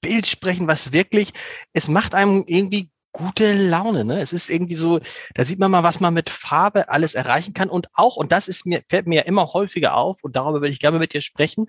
Bild 0.00 0.26
sprechen, 0.26 0.68
was 0.68 0.92
wirklich, 0.92 1.32
es 1.72 1.88
macht 1.88 2.14
einem 2.14 2.44
irgendwie 2.46 2.90
gute 3.14 3.54
Laune. 3.54 4.04
Ne? 4.04 4.20
Es 4.20 4.34
ist 4.34 4.50
irgendwie 4.50 4.74
so, 4.74 5.00
da 5.34 5.44
sieht 5.46 5.58
man 5.58 5.70
mal, 5.70 5.84
was 5.84 6.00
man 6.00 6.12
mit 6.12 6.28
Farbe 6.28 6.90
alles 6.90 7.14
erreichen 7.14 7.54
kann 7.54 7.70
und 7.70 7.88
auch, 7.94 8.16
und 8.16 8.32
das 8.32 8.48
ist 8.48 8.66
mir, 8.66 8.82
fällt 8.90 9.06
mir 9.06 9.16
ja 9.16 9.22
immer 9.22 9.54
häufiger 9.54 9.94
auf, 9.96 10.22
und 10.22 10.36
darüber 10.36 10.60
würde 10.60 10.72
ich 10.72 10.80
gerne 10.80 10.98
mit 10.98 11.14
dir 11.14 11.22
sprechen, 11.22 11.66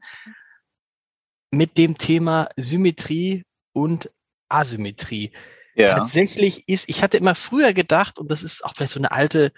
mit 1.52 1.78
dem 1.78 1.98
Thema 1.98 2.50
Symmetrie 2.58 3.46
und 3.72 4.12
Asymmetrie. 4.50 5.32
Ja. 5.75 5.96
Tatsächlich 5.96 6.68
ist, 6.68 6.90
ich 6.90 7.04
hatte 7.04 7.18
immer 7.18 7.36
früher 7.36 7.74
gedacht, 7.74 8.20
und 8.20 8.30
das 8.30 8.44
ist 8.44 8.66
auch 8.66 8.74
vielleicht 8.75 8.94
so 8.94 9.00
eine 9.00 9.12
alte 9.12 9.54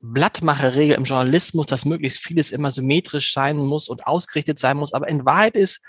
Blattmacherregel 0.00 0.96
im 0.96 1.04
Journalismus, 1.04 1.66
dass 1.66 1.84
möglichst 1.84 2.18
vieles 2.18 2.50
immer 2.50 2.72
symmetrisch 2.72 3.32
sein 3.32 3.56
muss 3.56 3.88
und 3.88 4.06
ausgerichtet 4.06 4.58
sein 4.58 4.76
muss, 4.76 4.92
aber 4.92 5.08
in 5.08 5.24
Wahrheit 5.24 5.54
ist, 5.54 5.80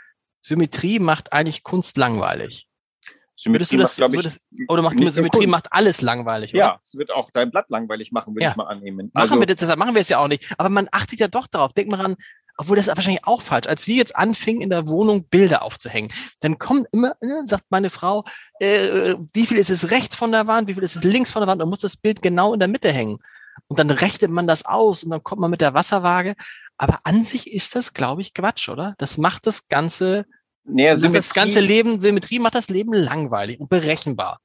Symmetrie 0.42 1.00
macht 1.00 1.34
eigentlich 1.34 1.64
Kunst 1.64 1.98
langweilig. 1.98 2.68
Symmetrie 3.36 3.78
das, 3.78 3.98
macht, 4.00 4.14
ich, 4.14 4.70
oder 4.70 4.82
macht 4.82 4.96
Symmetrie 4.98 5.30
Kunst. 5.30 5.48
macht 5.50 5.74
alles 5.74 6.02
langweilig, 6.02 6.54
oder? 6.54 6.60
Ja, 6.60 6.80
es 6.82 6.96
wird 6.96 7.12
auch 7.12 7.32
dein 7.32 7.52
Blatt 7.52 7.70
langweilig 7.70 8.12
machen, 8.12 8.34
würde 8.34 8.46
ja. 8.46 8.52
ich 8.52 8.56
mal 8.56 8.68
annehmen. 8.68 9.12
Also, 9.14 9.34
machen 9.34 9.42
wir 9.42 9.48
das, 9.48 9.58
deshalb 9.58 9.78
machen 9.78 9.94
wir 9.94 10.02
es 10.02 10.10
ja 10.10 10.20
auch 10.20 10.28
nicht. 10.28 10.54
Aber 10.58 10.70
man 10.70 10.88
achtet 10.92 11.20
ja 11.20 11.28
doch 11.28 11.48
darauf. 11.48 11.74
Denk 11.74 11.90
mal 11.90 12.00
ran, 12.00 12.16
obwohl 12.58 12.78
das 12.78 12.88
ist 12.88 12.96
wahrscheinlich 12.96 13.26
auch 13.26 13.42
falsch. 13.42 13.68
Als 13.68 13.88
wir 13.88 13.96
jetzt 13.96 14.16
anfingen, 14.16 14.62
in 14.62 14.70
der 14.70 14.88
Wohnung 14.88 15.28
Bilder 15.28 15.64
aufzuhängen, 15.64 16.12
dann 16.40 16.58
kommt 16.58 16.88
immer, 16.92 17.16
ne, 17.22 17.44
sagt 17.46 17.66
meine 17.70 17.90
Frau, 17.90 18.24
äh, 18.60 19.16
wie 19.34 19.46
viel 19.46 19.58
ist 19.58 19.70
es 19.70 19.92
rechts 19.92 20.16
von 20.16 20.32
der 20.32 20.48
Wand, 20.48 20.70
wie 20.70 20.74
viel 20.74 20.84
ist 20.84 20.96
es 20.96 21.04
links 21.04 21.32
von 21.32 21.42
der 21.42 21.48
Wand, 21.48 21.62
dann 21.62 21.70
muss 21.70 21.80
das 21.80 21.98
Bild 21.98 22.22
genau 22.22 22.54
in 22.54 22.60
der 22.60 22.70
Mitte 22.70 22.92
hängen. 22.92 23.18
Und 23.68 23.80
dann 23.80 23.90
rechnet 23.90 24.32
man 24.32 24.48
das 24.48 24.66
aus 24.66 25.04
und 25.04 25.10
dann 25.10 25.24
kommt 25.24 25.42
man 25.42 25.52
mit 25.52 25.62
der 25.62 25.74
Wasserwaage. 25.74 26.36
Aber 26.78 27.00
an 27.04 27.24
sich 27.24 27.52
ist 27.52 27.76
das, 27.76 27.94
glaube 27.94 28.22
ich, 28.22 28.34
Quatsch, 28.34 28.70
oder? 28.70 28.96
Das 28.98 29.18
macht 29.18 29.48
das 29.48 29.68
Ganze 29.68 30.26
naja, 30.66 30.96
das 30.96 31.34
ganze 31.34 31.60
Leben, 31.60 32.00
Symmetrie 32.00 32.40
macht 32.40 32.56
das 32.56 32.70
Leben 32.70 32.94
langweilig 32.94 33.60
und 33.60 33.70
berechenbar. 33.70 34.40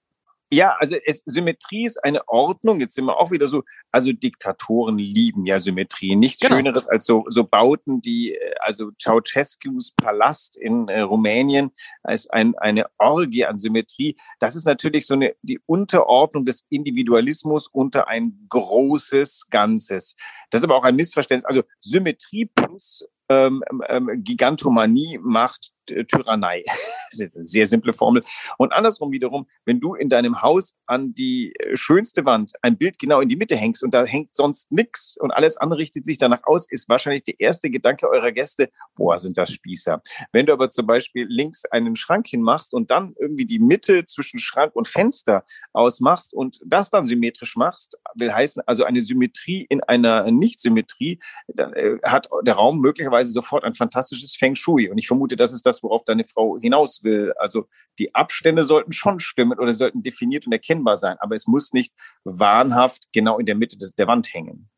Ja, 0.52 0.74
also 0.80 0.96
es, 1.06 1.22
Symmetrie 1.26 1.86
ist 1.86 2.02
eine 2.02 2.26
Ordnung. 2.26 2.80
Jetzt 2.80 2.96
sind 2.96 3.04
wir 3.04 3.16
auch 3.16 3.30
wieder 3.30 3.46
so, 3.46 3.62
also 3.92 4.12
Diktatoren 4.12 4.98
lieben 4.98 5.46
ja 5.46 5.60
Symmetrie. 5.60 6.16
Nichts 6.16 6.42
genau. 6.42 6.56
Schöneres 6.56 6.88
als 6.88 7.04
so, 7.06 7.24
so 7.28 7.44
Bauten, 7.44 8.02
die, 8.02 8.34
äh, 8.34 8.54
also 8.58 8.90
Ceausescus 9.00 9.92
Palast 9.92 10.56
in 10.56 10.88
äh, 10.88 11.02
Rumänien 11.02 11.70
als 12.02 12.28
ein, 12.28 12.58
eine 12.58 12.86
Orgie 12.98 13.44
an 13.44 13.58
Symmetrie. 13.58 14.16
Das 14.40 14.56
ist 14.56 14.64
natürlich 14.64 15.06
so 15.06 15.14
eine, 15.14 15.36
die 15.42 15.60
Unterordnung 15.66 16.44
des 16.44 16.64
Individualismus 16.68 17.68
unter 17.68 18.08
ein 18.08 18.44
großes 18.48 19.50
Ganzes. 19.50 20.16
Das 20.50 20.60
ist 20.60 20.64
aber 20.64 20.74
auch 20.74 20.84
ein 20.84 20.96
Missverständnis. 20.96 21.44
Also 21.44 21.62
Symmetrie 21.78 22.46
plus 22.46 23.06
ähm, 23.28 23.62
ähm, 23.88 24.10
Gigantomanie 24.24 25.20
macht 25.22 25.70
Tyrannei. 25.86 26.64
sehr 27.10 27.66
simple 27.66 27.92
Formel. 27.92 28.22
Und 28.58 28.72
andersrum 28.72 29.12
wiederum, 29.12 29.46
wenn 29.64 29.80
du 29.80 29.94
in 29.94 30.08
deinem 30.08 30.42
Haus 30.42 30.74
an 30.86 31.14
die 31.14 31.52
äh, 31.56 31.76
schönste 31.76 32.24
Wand 32.24 32.52
ein 32.62 32.78
Bild 32.78 32.98
genau 32.98 33.20
in 33.20 33.28
die 33.28 33.36
Mitte 33.36 33.56
hängst 33.56 33.82
und 33.82 33.92
da 33.92 34.04
hängt 34.04 34.34
sonst 34.34 34.70
nichts 34.70 35.16
und 35.18 35.30
alles 35.30 35.56
andere 35.56 35.80
richtet 35.80 36.04
sich 36.04 36.18
danach 36.18 36.44
aus, 36.44 36.70
ist 36.70 36.88
wahrscheinlich 36.88 37.24
der 37.24 37.40
erste 37.40 37.70
Gedanke 37.70 38.08
eurer 38.08 38.32
Gäste, 38.32 38.70
boah, 38.94 39.18
sind 39.18 39.38
das 39.38 39.52
Spießer. 39.52 40.02
Wenn 40.32 40.46
du 40.46 40.52
aber 40.52 40.70
zum 40.70 40.86
Beispiel 40.86 41.26
links 41.28 41.64
einen 41.64 41.96
Schrank 41.96 42.28
hinmachst 42.28 42.72
und 42.72 42.90
dann 42.90 43.14
irgendwie 43.18 43.46
die 43.46 43.58
Mitte 43.58 44.04
zwischen 44.06 44.38
Schrank 44.38 44.74
und 44.74 44.88
Fenster 44.88 45.44
ausmachst 45.72 46.32
und 46.32 46.60
das 46.64 46.90
dann 46.90 47.06
symmetrisch 47.06 47.56
machst, 47.56 47.98
will 48.14 48.32
heißen, 48.32 48.62
also 48.66 48.84
eine 48.84 49.02
Symmetrie 49.02 49.66
in 49.68 49.82
einer 49.82 50.30
Nichtsymmetrie, 50.30 51.20
dann 51.48 51.72
äh, 51.72 51.98
hat 52.04 52.28
der 52.44 52.54
Raum 52.54 52.80
möglicherweise 52.80 53.32
sofort 53.32 53.64
ein 53.64 53.74
fantastisches 53.74 54.34
Feng 54.34 54.54
Shui. 54.54 54.88
Und 54.90 54.98
ich 54.98 55.06
vermute, 55.06 55.36
das 55.36 55.52
ist 55.52 55.66
das, 55.66 55.69
worauf 55.82 56.04
deine 56.04 56.24
Frau 56.24 56.58
hinaus 56.60 57.02
will. 57.04 57.32
Also 57.38 57.66
die 57.98 58.14
Abstände 58.14 58.62
sollten 58.62 58.92
schon 58.92 59.20
stimmen 59.20 59.58
oder 59.58 59.74
sollten 59.74 60.02
definiert 60.02 60.46
und 60.46 60.52
erkennbar 60.52 60.96
sein, 60.96 61.16
aber 61.20 61.34
es 61.34 61.46
muss 61.46 61.72
nicht 61.72 61.92
wahnhaft 62.24 63.08
genau 63.12 63.38
in 63.38 63.46
der 63.46 63.54
Mitte 63.54 63.78
des, 63.78 63.94
der 63.94 64.06
Wand 64.06 64.32
hängen. 64.32 64.70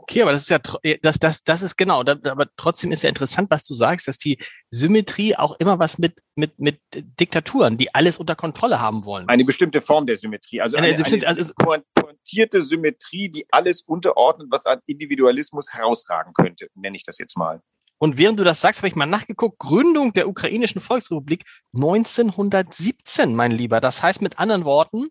Okay, 0.00 0.22
aber 0.22 0.32
das 0.32 0.42
ist 0.42 0.50
ja, 0.50 0.58
das, 1.02 1.18
das, 1.18 1.42
das 1.42 1.60
ist 1.60 1.76
genau, 1.76 2.00
aber 2.00 2.46
trotzdem 2.56 2.92
ist 2.92 3.02
ja 3.02 3.08
interessant, 3.08 3.50
was 3.50 3.64
du 3.64 3.74
sagst, 3.74 4.06
dass 4.06 4.16
die 4.16 4.38
Symmetrie 4.70 5.36
auch 5.36 5.56
immer 5.58 5.80
was 5.80 5.98
mit, 5.98 6.22
mit, 6.36 6.58
mit 6.58 6.80
Diktaturen, 6.94 7.76
die 7.76 7.92
alles 7.94 8.16
unter 8.16 8.36
Kontrolle 8.36 8.80
haben 8.80 9.04
wollen. 9.04 9.28
Eine 9.28 9.44
bestimmte 9.44 9.80
Form 9.80 10.06
der 10.06 10.16
Symmetrie, 10.16 10.62
also 10.62 10.76
eine, 10.76 10.86
eine, 10.86 11.04
eine 11.04 11.26
also, 11.26 11.52
pointierte 11.94 12.62
Symmetrie, 12.62 13.28
die 13.28 13.46
alles 13.50 13.82
unterordnet, 13.82 14.48
was 14.50 14.66
an 14.66 14.78
Individualismus 14.86 15.74
herausragen 15.74 16.32
könnte, 16.32 16.68
nenne 16.74 16.96
ich 16.96 17.02
das 17.02 17.18
jetzt 17.18 17.36
mal. 17.36 17.60
Und 17.98 18.16
während 18.16 18.38
du 18.38 18.44
das 18.44 18.60
sagst, 18.60 18.80
habe 18.80 18.88
ich 18.88 18.94
mal 18.94 19.06
nachgeguckt, 19.06 19.58
Gründung 19.58 20.12
der 20.12 20.28
ukrainischen 20.28 20.80
Volksrepublik 20.80 21.44
1917, 21.74 23.34
mein 23.34 23.50
Lieber. 23.50 23.80
Das 23.80 24.02
heißt 24.02 24.22
mit 24.22 24.38
anderen 24.38 24.64
Worten, 24.64 25.08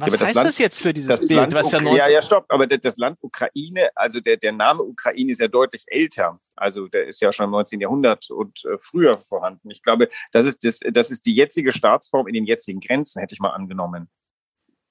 was 0.00 0.12
ja, 0.12 0.20
heißt 0.20 0.28
das, 0.28 0.34
Land, 0.36 0.48
das, 0.48 0.58
jetzt 0.58 0.80
für 0.80 0.92
dieses 0.92 1.26
Bild? 1.26 1.40
Land, 1.40 1.54
was 1.54 1.72
ja, 1.72 1.80
19... 1.80 1.96
ja, 1.96 2.08
ja, 2.08 2.22
stopp, 2.22 2.44
aber 2.50 2.68
das, 2.68 2.96
Land 2.98 3.18
Ukraine, 3.20 3.90
also 3.96 4.20
der, 4.20 4.36
der 4.36 4.52
Name 4.52 4.84
Ukraine 4.84 5.32
ist 5.32 5.40
ja 5.40 5.48
deutlich 5.48 5.82
älter. 5.88 6.38
Also 6.54 6.86
der 6.86 7.08
ist 7.08 7.20
ja 7.20 7.32
schon 7.32 7.46
im 7.46 7.50
19. 7.50 7.80
Jahrhundert 7.80 8.30
und 8.30 8.64
äh, 8.64 8.78
früher 8.78 9.18
vorhanden. 9.18 9.72
Ich 9.72 9.82
glaube, 9.82 10.08
das 10.30 10.46
ist, 10.46 10.62
das, 10.62 10.80
das 10.92 11.10
ist 11.10 11.26
die 11.26 11.34
jetzige 11.34 11.72
Staatsform 11.72 12.28
in 12.28 12.34
den 12.34 12.44
jetzigen 12.44 12.78
Grenzen, 12.78 13.18
hätte 13.18 13.34
ich 13.34 13.40
mal 13.40 13.50
angenommen. 13.50 14.08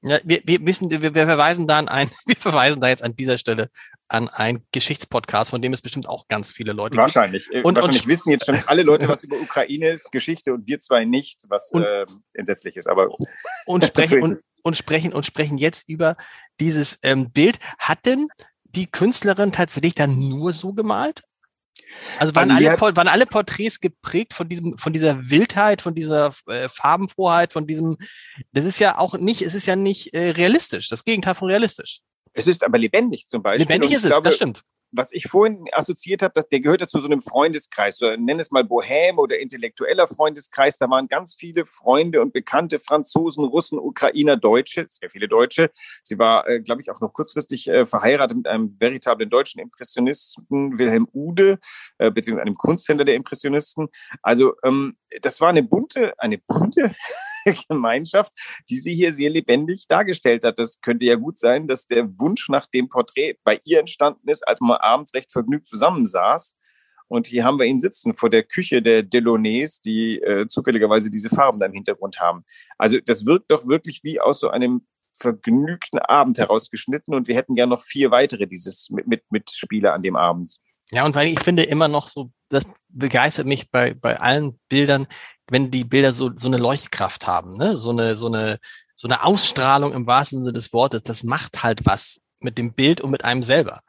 Ja, 0.01 0.19
wir, 0.23 0.41
wir 0.45 0.63
wissen, 0.65 0.91
wir, 0.91 1.01
wir 1.01 1.25
verweisen 1.25 1.67
da 1.67 1.79
an 1.79 1.87
ein, 1.87 2.09
wir 2.25 2.35
verweisen 2.35 2.81
da 2.81 2.87
jetzt 2.87 3.03
an 3.03 3.15
dieser 3.15 3.37
Stelle 3.37 3.69
an 4.07 4.29
einen 4.29 4.65
Geschichtspodcast, 4.71 5.49
von 5.49 5.61
dem 5.61 5.73
es 5.73 5.81
bestimmt 5.81 6.07
auch 6.07 6.27
ganz 6.27 6.51
viele 6.51 6.71
Leute 6.73 6.97
wahrscheinlich. 6.97 7.49
gibt. 7.49 7.65
Und, 7.65 7.75
wahrscheinlich 7.75 8.03
und, 8.03 8.07
wissen 8.07 8.29
jetzt 8.31 8.45
schon 8.45 8.59
alle 8.67 8.83
Leute 8.83 9.07
was 9.07 9.23
über 9.23 9.37
Ukraines 9.41 10.09
Geschichte 10.11 10.53
und 10.53 10.67
wir 10.67 10.79
zwei 10.79 11.05
nicht, 11.05 11.45
was 11.49 11.71
und, 11.71 11.83
äh, 11.83 12.05
entsetzlich 12.33 12.75
ist. 12.77 12.87
Aber 12.87 13.09
und 13.65 13.85
sprechen 13.85 14.21
und, 14.23 14.39
und 14.61 14.77
sprechen 14.77 15.13
und 15.13 15.25
sprechen 15.25 15.57
jetzt 15.57 15.89
über 15.89 16.15
dieses 16.59 16.99
ähm, 17.01 17.31
Bild. 17.31 17.59
Hat 17.79 18.05
denn 18.05 18.27
die 18.63 18.87
Künstlerin 18.87 19.51
tatsächlich 19.51 19.95
dann 19.95 20.29
nur 20.29 20.53
so 20.53 20.73
gemalt? 20.73 21.23
Also 22.19 22.35
waren, 22.35 22.51
also 22.51 22.67
alle, 22.67 22.95
waren 22.95 23.07
alle 23.07 23.25
Porträts 23.25 23.79
geprägt 23.79 24.33
von 24.33 24.49
diesem, 24.49 24.77
von 24.77 24.93
dieser 24.93 25.29
Wildheit, 25.29 25.81
von 25.81 25.93
dieser 25.93 26.33
äh, 26.47 26.69
Farbenfroheit, 26.69 27.53
von 27.53 27.67
diesem, 27.67 27.97
das 28.51 28.65
ist 28.65 28.79
ja 28.79 28.97
auch 28.97 29.15
nicht, 29.17 29.41
es 29.41 29.53
ist 29.53 29.65
ja 29.65 29.75
nicht 29.75 30.13
äh, 30.13 30.31
realistisch, 30.31 30.89
das 30.89 31.03
Gegenteil 31.03 31.35
von 31.35 31.49
realistisch. 31.49 31.99
Es 32.33 32.47
ist 32.47 32.63
aber 32.63 32.77
lebendig 32.77 33.27
zum 33.27 33.41
Beispiel. 33.41 33.61
Lebendig 33.61 33.91
ist 33.91 34.05
es, 34.05 34.11
glaube, 34.11 34.29
das 34.29 34.35
stimmt 34.35 34.63
was 34.97 35.11
ich 35.11 35.27
vorhin 35.27 35.65
assoziiert 35.71 36.21
habe, 36.21 36.33
dass 36.33 36.49
der 36.49 36.59
gehört 36.59 36.81
ja 36.81 36.87
zu 36.87 36.99
so 36.99 37.07
einem 37.07 37.21
Freundeskreis, 37.21 37.97
so, 37.97 38.09
nenn 38.15 38.39
es 38.39 38.51
mal 38.51 38.63
Bohem 38.63 39.19
oder 39.19 39.39
intellektueller 39.39 40.07
Freundeskreis. 40.07 40.77
Da 40.77 40.89
waren 40.89 41.07
ganz 41.07 41.35
viele 41.35 41.65
Freunde 41.65 42.21
und 42.21 42.33
bekannte 42.33 42.79
Franzosen, 42.79 43.45
Russen, 43.45 43.79
Ukrainer, 43.79 44.35
Deutsche, 44.35 44.85
sehr 44.89 45.09
viele 45.09 45.27
Deutsche. 45.27 45.71
Sie 46.03 46.17
war, 46.17 46.47
äh, 46.47 46.59
glaube 46.59 46.81
ich, 46.81 46.89
auch 46.91 46.99
noch 46.99 47.13
kurzfristig 47.13 47.67
äh, 47.67 47.85
verheiratet 47.85 48.37
mit 48.37 48.47
einem 48.47 48.75
veritablen 48.79 49.29
deutschen 49.29 49.61
Impressionisten, 49.61 50.77
Wilhelm 50.77 51.07
Ude, 51.13 51.59
äh, 51.97 52.11
beziehungsweise 52.11 52.47
einem 52.47 52.55
Kunsthändler 52.55 53.05
der 53.05 53.15
Impressionisten. 53.15 53.87
Also 54.21 54.53
ähm, 54.63 54.97
das 55.21 55.39
war 55.39 55.49
eine 55.49 55.63
bunte, 55.63 56.13
eine 56.17 56.37
bunte 56.37 56.95
Gemeinschaft, 57.69 58.31
die 58.69 58.79
sie 58.79 58.95
hier 58.95 59.13
sehr 59.13 59.29
lebendig 59.29 59.87
dargestellt 59.87 60.43
hat. 60.43 60.59
Das 60.59 60.79
könnte 60.81 61.05
ja 61.05 61.15
gut 61.15 61.37
sein, 61.37 61.67
dass 61.67 61.87
der 61.87 62.07
Wunsch 62.19 62.49
nach 62.49 62.67
dem 62.67 62.89
Porträt 62.89 63.37
bei 63.43 63.59
ihr 63.65 63.79
entstanden 63.79 64.27
ist, 64.29 64.47
als 64.47 64.59
man 64.61 64.77
abends 64.77 65.13
recht 65.13 65.31
vergnügt 65.31 65.67
zusammensaß. 65.67 66.55
Und 67.09 67.27
hier 67.27 67.45
haben 67.45 67.57
wir 67.57 67.65
ihn 67.65 67.79
sitzen 67.79 68.15
vor 68.15 68.29
der 68.29 68.43
Küche 68.43 68.81
der 68.81 69.01
Delaunay's, 69.01 69.79
die 69.79 70.19
äh, 70.21 70.47
zufälligerweise 70.47 71.09
diese 71.09 71.29
Farben 71.29 71.59
da 71.59 71.65
im 71.65 71.73
Hintergrund 71.73 72.19
haben. 72.19 72.43
Also 72.77 72.99
das 72.99 73.25
wirkt 73.25 73.49
doch 73.49 73.65
wirklich 73.67 74.03
wie 74.03 74.19
aus 74.19 74.39
so 74.39 74.49
einem 74.49 74.85
vergnügten 75.13 75.99
Abend 75.99 76.37
herausgeschnitten 76.37 77.15
und 77.15 77.27
wir 77.27 77.35
hätten 77.35 77.55
ja 77.55 77.65
noch 77.65 77.81
vier 77.81 78.11
weitere 78.11 78.45
dieses 78.45 78.89
mit, 78.89 79.07
mit, 79.07 79.23
mit 79.31 79.49
Spiele 79.49 79.93
an 79.93 80.03
dem 80.03 80.15
Abend. 80.15 80.57
Ja, 80.91 81.05
und 81.05 81.15
weil 81.15 81.27
ich 81.27 81.41
finde 81.41 81.63
immer 81.63 81.87
noch 81.87 82.07
so, 82.07 82.31
das 82.49 82.63
begeistert 82.89 83.45
mich 83.45 83.69
bei, 83.71 83.93
bei 83.93 84.19
allen 84.19 84.59
Bildern, 84.69 85.07
wenn 85.49 85.71
die 85.71 85.83
Bilder 85.83 86.13
so, 86.13 86.31
so 86.35 86.47
eine 86.47 86.57
Leuchtkraft 86.57 87.27
haben, 87.27 87.57
ne? 87.57 87.77
so, 87.77 87.89
eine, 87.91 88.15
so, 88.15 88.27
eine, 88.27 88.59
so 88.95 89.07
eine 89.07 89.23
Ausstrahlung 89.23 89.93
im 89.93 90.07
wahrsten 90.07 90.39
Sinne 90.39 90.53
des 90.53 90.73
Wortes, 90.73 91.03
das 91.03 91.23
macht 91.23 91.63
halt 91.63 91.85
was 91.85 92.21
mit 92.39 92.57
dem 92.57 92.73
Bild 92.73 93.01
und 93.01 93.11
mit 93.11 93.25
einem 93.25 93.43
selber. 93.43 93.81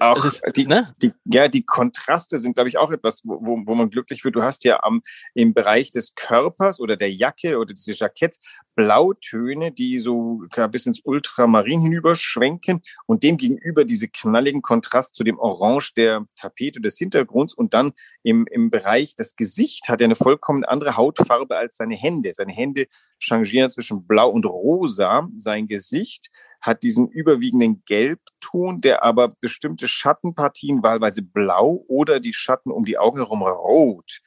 Auch 0.00 0.24
ist, 0.24 0.42
die, 0.56 0.66
ne? 0.66 0.94
die, 1.02 1.12
ja, 1.24 1.48
die 1.48 1.64
Kontraste 1.64 2.38
sind, 2.38 2.54
glaube 2.54 2.68
ich, 2.68 2.78
auch 2.78 2.90
etwas, 2.90 3.22
wo, 3.24 3.62
wo 3.66 3.74
man 3.74 3.90
glücklich 3.90 4.24
wird. 4.24 4.34
Du 4.34 4.42
hast 4.42 4.64
ja 4.64 4.82
am, 4.82 5.02
im 5.34 5.52
Bereich 5.52 5.90
des 5.90 6.14
Körpers 6.14 6.80
oder 6.80 6.96
der 6.96 7.12
Jacke 7.12 7.58
oder 7.58 7.74
diese 7.74 7.92
Jacketts 7.92 8.40
Blautöne, 8.74 9.72
die 9.72 9.98
so 9.98 10.42
bis 10.70 10.86
ins 10.86 11.00
Ultramarin 11.04 11.80
hinüberschwenken 11.80 12.80
und 13.06 13.22
dem 13.24 13.36
gegenüber 13.36 13.84
diese 13.84 14.08
knalligen 14.08 14.62
Kontrast 14.62 15.16
zu 15.16 15.24
dem 15.24 15.38
Orange 15.38 15.94
der 15.96 16.24
Tapete 16.36 16.80
des 16.80 16.96
Hintergrunds 16.96 17.54
und 17.54 17.74
dann 17.74 17.92
im, 18.22 18.46
im 18.50 18.70
Bereich 18.70 19.14
das 19.16 19.36
Gesicht 19.36 19.88
hat 19.88 20.00
er 20.00 20.06
eine 20.06 20.14
vollkommen 20.14 20.64
andere 20.64 20.96
Hautfarbe 20.96 21.56
als 21.56 21.76
seine 21.76 21.96
Hände. 21.96 22.32
Seine 22.32 22.52
Hände 22.52 22.86
changieren 23.18 23.70
zwischen 23.70 24.06
blau 24.06 24.30
und 24.30 24.46
rosa. 24.46 25.28
Sein 25.34 25.66
Gesicht 25.66 26.30
hat 26.60 26.82
diesen 26.82 27.08
überwiegenden 27.08 27.82
Gelbton, 27.84 28.80
der 28.80 29.02
aber 29.04 29.32
bestimmte 29.40 29.88
Schattenpartien 29.88 30.82
wahlweise 30.82 31.22
blau 31.22 31.84
oder 31.88 32.20
die 32.20 32.34
Schatten 32.34 32.70
um 32.70 32.84
die 32.84 32.98
Augen 32.98 33.18
herum 33.18 33.42
rot. 33.42 34.20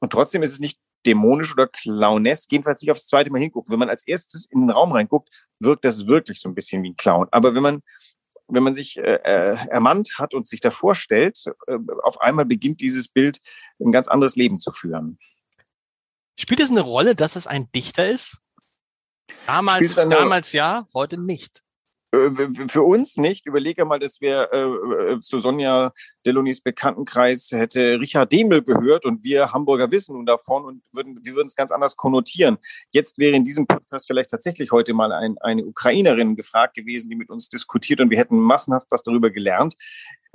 Und 0.00 0.12
trotzdem 0.12 0.42
ist 0.42 0.52
es 0.52 0.60
nicht 0.60 0.78
dämonisch 1.06 1.52
oder 1.52 1.66
clownesk, 1.66 2.50
jedenfalls 2.52 2.82
nicht 2.82 2.90
aufs 2.90 3.06
zweite 3.06 3.30
Mal 3.30 3.40
hingucken. 3.40 3.72
Wenn 3.72 3.78
man 3.78 3.90
als 3.90 4.06
erstes 4.06 4.46
in 4.46 4.60
den 4.60 4.70
Raum 4.70 4.92
reinguckt, 4.92 5.30
wirkt 5.60 5.84
das 5.84 6.06
wirklich 6.06 6.40
so 6.40 6.48
ein 6.48 6.54
bisschen 6.54 6.82
wie 6.82 6.90
ein 6.90 6.96
Clown. 6.96 7.28
Aber 7.30 7.54
wenn 7.54 7.62
man 7.62 7.82
wenn 8.48 8.62
man 8.62 8.74
sich 8.74 8.96
äh, 8.96 9.20
äh, 9.24 9.56
ermannt 9.68 10.18
hat 10.18 10.34
und 10.34 10.48
sich 10.48 10.60
davor 10.60 10.94
stellt, 10.94 11.38
äh, 11.66 11.76
auf 12.02 12.20
einmal 12.20 12.46
beginnt 12.46 12.80
dieses 12.80 13.08
Bild 13.08 13.40
ein 13.78 13.92
ganz 13.92 14.08
anderes 14.08 14.36
Leben 14.36 14.58
zu 14.58 14.72
führen. 14.72 15.18
Spielt 16.40 16.60
es 16.60 16.70
eine 16.70 16.80
Rolle, 16.80 17.14
dass 17.14 17.36
es 17.36 17.46
ein 17.46 17.70
Dichter 17.72 18.08
ist? 18.08 18.40
Damals, 19.46 19.94
damals 19.94 20.52
ja, 20.52 20.86
heute 20.94 21.18
nicht. 21.18 21.62
Äh, 22.12 22.30
für 22.68 22.82
uns 22.82 23.16
nicht. 23.16 23.46
Überlege 23.46 23.84
mal, 23.84 23.98
dass 23.98 24.20
wir 24.20 24.48
äh, 24.52 25.12
äh, 25.12 25.20
zu 25.20 25.40
Sonja 25.40 25.92
Delonis 26.28 26.60
Bekanntenkreis 26.60 27.50
hätte 27.52 27.98
Richard 27.98 28.30
Demel 28.32 28.62
gehört 28.62 29.06
und 29.06 29.24
wir 29.24 29.50
Hamburger 29.54 29.90
wissen 29.90 30.14
nun 30.14 30.26
davon 30.26 30.66
und 30.66 30.82
würden, 30.92 31.18
wir 31.24 31.34
würden 31.34 31.46
es 31.46 31.56
ganz 31.56 31.72
anders 31.72 31.96
konnotieren. 31.96 32.58
Jetzt 32.90 33.16
wäre 33.16 33.34
in 33.34 33.44
diesem 33.44 33.66
Podcast 33.66 34.06
vielleicht 34.06 34.28
tatsächlich 34.28 34.70
heute 34.70 34.92
mal 34.92 35.10
ein, 35.10 35.38
eine 35.38 35.64
Ukrainerin 35.64 36.36
gefragt 36.36 36.74
gewesen, 36.74 37.08
die 37.08 37.16
mit 37.16 37.30
uns 37.30 37.48
diskutiert 37.48 38.02
und 38.02 38.10
wir 38.10 38.18
hätten 38.18 38.36
massenhaft 38.36 38.88
was 38.90 39.02
darüber 39.02 39.30
gelernt. 39.30 39.74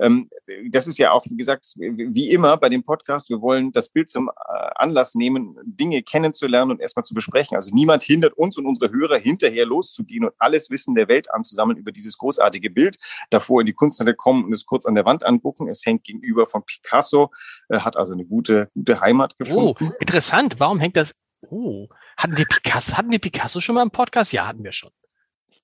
Ähm, 0.00 0.28
das 0.70 0.86
ist 0.86 0.98
ja 0.98 1.12
auch, 1.12 1.24
wie 1.28 1.36
gesagt, 1.36 1.74
wie 1.76 2.30
immer 2.30 2.56
bei 2.56 2.68
dem 2.68 2.82
Podcast, 2.82 3.30
wir 3.30 3.40
wollen 3.40 3.70
das 3.70 3.88
Bild 3.88 4.08
zum 4.08 4.28
äh, 4.28 4.32
Anlass 4.74 5.14
nehmen, 5.14 5.56
Dinge 5.64 6.02
kennenzulernen 6.02 6.72
und 6.72 6.80
erstmal 6.80 7.04
zu 7.04 7.14
besprechen. 7.14 7.54
Also 7.54 7.70
niemand 7.72 8.02
hindert 8.02 8.34
uns 8.34 8.58
und 8.58 8.66
unsere 8.66 8.92
Hörer 8.92 9.18
hinterher 9.18 9.66
loszugehen 9.66 10.24
und 10.24 10.34
alles 10.38 10.70
Wissen 10.70 10.94
der 10.94 11.08
Welt 11.08 11.32
anzusammeln 11.32 11.78
über 11.78 11.92
dieses 11.92 12.18
großartige 12.18 12.70
Bild, 12.70 12.96
davor 13.30 13.60
in 13.60 13.66
die 13.66 13.72
Kunsthalle 13.72 14.14
kommen 14.14 14.44
und 14.44 14.52
es 14.52 14.66
kurz 14.66 14.86
an 14.86 14.94
der 14.94 15.04
Wand 15.04 15.24
angucken. 15.24 15.68
Es 15.68 15.83
hängt 15.86 16.04
gegenüber 16.04 16.46
von 16.46 16.64
Picasso, 16.64 17.30
hat 17.70 17.96
also 17.96 18.12
eine 18.14 18.24
gute, 18.24 18.68
gute 18.74 19.00
Heimat 19.00 19.38
gefunden. 19.38 19.74
Oh, 19.80 19.94
interessant. 20.00 20.56
Warum 20.58 20.80
hängt 20.80 20.96
das? 20.96 21.14
Oh, 21.48 21.88
hatten 22.16 22.36
wir 22.36 22.46
Picasso, 22.46 22.96
hatten 22.96 23.10
wir 23.10 23.18
Picasso 23.18 23.60
schon 23.60 23.74
mal 23.74 23.82
im 23.82 23.90
Podcast? 23.90 24.32
Ja, 24.32 24.46
hatten 24.46 24.64
wir 24.64 24.72
schon. 24.72 24.90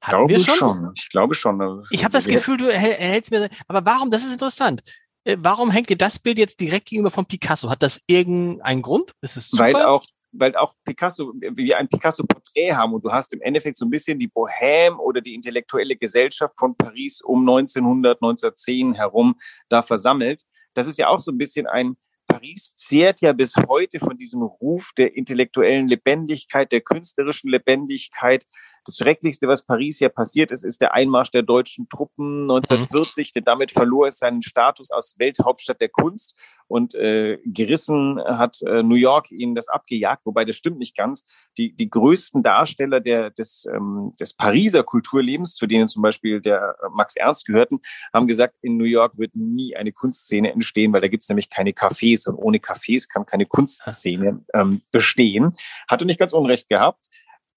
Hatten 0.00 0.26
glaube 0.26 0.32
wir 0.32 0.44
schon? 0.44 0.56
schon? 0.56 0.92
Ich 0.96 1.08
glaube 1.10 1.34
schon. 1.34 1.84
Ich 1.90 2.04
habe 2.04 2.12
das 2.12 2.26
Gefühl, 2.26 2.56
du 2.56 2.66
erhältst 2.66 3.30
mir. 3.30 3.48
Aber 3.68 3.84
warum? 3.84 4.10
Das 4.10 4.24
ist 4.24 4.32
interessant. 4.32 4.82
Äh, 5.24 5.36
warum 5.40 5.70
hängt 5.70 5.90
dir 5.90 5.98
das 5.98 6.18
Bild 6.18 6.38
jetzt 6.38 6.60
direkt 6.60 6.88
gegenüber 6.88 7.10
von 7.10 7.26
Picasso? 7.26 7.68
Hat 7.68 7.82
das 7.82 8.00
irgendeinen 8.06 8.82
Grund? 8.82 9.12
Ist 9.20 9.36
es 9.36 9.50
Zufall? 9.50 9.74
Weil 9.74 9.84
auch 9.84 10.04
weil 10.32 10.56
auch 10.56 10.74
Picasso, 10.84 11.32
wir 11.34 11.78
ein 11.78 11.88
Picasso-Porträt 11.88 12.74
haben 12.74 12.94
und 12.94 13.04
du 13.04 13.12
hast 13.12 13.32
im 13.32 13.40
Endeffekt 13.40 13.76
so 13.76 13.84
ein 13.84 13.90
bisschen 13.90 14.18
die 14.18 14.28
Bohème 14.28 14.96
oder 14.96 15.20
die 15.20 15.34
intellektuelle 15.34 15.96
Gesellschaft 15.96 16.54
von 16.58 16.76
Paris 16.76 17.20
um 17.20 17.40
1900, 17.40 18.22
1910 18.22 18.94
herum 18.94 19.36
da 19.68 19.82
versammelt. 19.82 20.42
Das 20.74 20.86
ist 20.86 20.98
ja 20.98 21.08
auch 21.08 21.20
so 21.20 21.32
ein 21.32 21.38
bisschen 21.38 21.66
ein, 21.66 21.96
Paris 22.26 22.76
zehrt 22.76 23.22
ja 23.22 23.32
bis 23.32 23.56
heute 23.56 23.98
von 23.98 24.16
diesem 24.16 24.42
Ruf 24.42 24.92
der 24.96 25.16
intellektuellen 25.16 25.88
Lebendigkeit, 25.88 26.70
der 26.70 26.80
künstlerischen 26.80 27.50
Lebendigkeit, 27.50 28.46
das 28.84 28.96
Schrecklichste, 28.96 29.48
was 29.48 29.64
Paris 29.64 30.00
ja 30.00 30.08
passiert 30.08 30.52
ist, 30.52 30.64
ist 30.64 30.80
der 30.80 30.94
Einmarsch 30.94 31.30
der 31.30 31.42
deutschen 31.42 31.88
Truppen 31.88 32.42
1940, 32.42 33.28
mhm. 33.28 33.30
denn 33.34 33.44
damit 33.44 33.72
verlor 33.72 34.08
es 34.08 34.18
seinen 34.18 34.42
Status 34.42 34.90
als 34.90 35.16
Welthauptstadt 35.18 35.80
der 35.80 35.88
Kunst 35.88 36.36
und 36.70 36.94
äh, 36.94 37.38
gerissen 37.44 38.20
hat 38.24 38.62
äh, 38.62 38.84
New 38.84 38.94
York 38.94 39.32
ihnen 39.32 39.56
das 39.56 39.68
abgejagt, 39.68 40.24
wobei 40.24 40.44
das 40.44 40.54
stimmt 40.54 40.78
nicht 40.78 40.96
ganz. 40.96 41.24
Die, 41.58 41.74
die 41.74 41.90
größten 41.90 42.44
Darsteller 42.44 43.00
der, 43.00 43.30
des, 43.30 43.66
ähm, 43.74 44.12
des 44.20 44.34
Pariser 44.34 44.84
Kulturlebens, 44.84 45.56
zu 45.56 45.66
denen 45.66 45.88
zum 45.88 46.02
Beispiel 46.02 46.40
der 46.40 46.76
äh, 46.80 46.88
Max 46.94 47.16
Ernst 47.16 47.46
gehörten, 47.46 47.80
haben 48.14 48.28
gesagt, 48.28 48.54
in 48.62 48.76
New 48.76 48.84
York 48.84 49.18
wird 49.18 49.34
nie 49.34 49.74
eine 49.74 49.90
Kunstszene 49.90 50.52
entstehen, 50.52 50.92
weil 50.92 51.00
da 51.00 51.08
gibt 51.08 51.24
es 51.24 51.28
nämlich 51.28 51.50
keine 51.50 51.72
Cafés 51.72 52.28
und 52.28 52.36
ohne 52.36 52.58
Cafés 52.58 53.08
kann 53.08 53.26
keine 53.26 53.46
Kunstszene 53.46 54.44
ähm, 54.54 54.82
bestehen. 54.92 55.50
Hatte 55.88 56.06
nicht 56.06 56.20
ganz 56.20 56.32
unrecht 56.32 56.68
gehabt. 56.68 57.06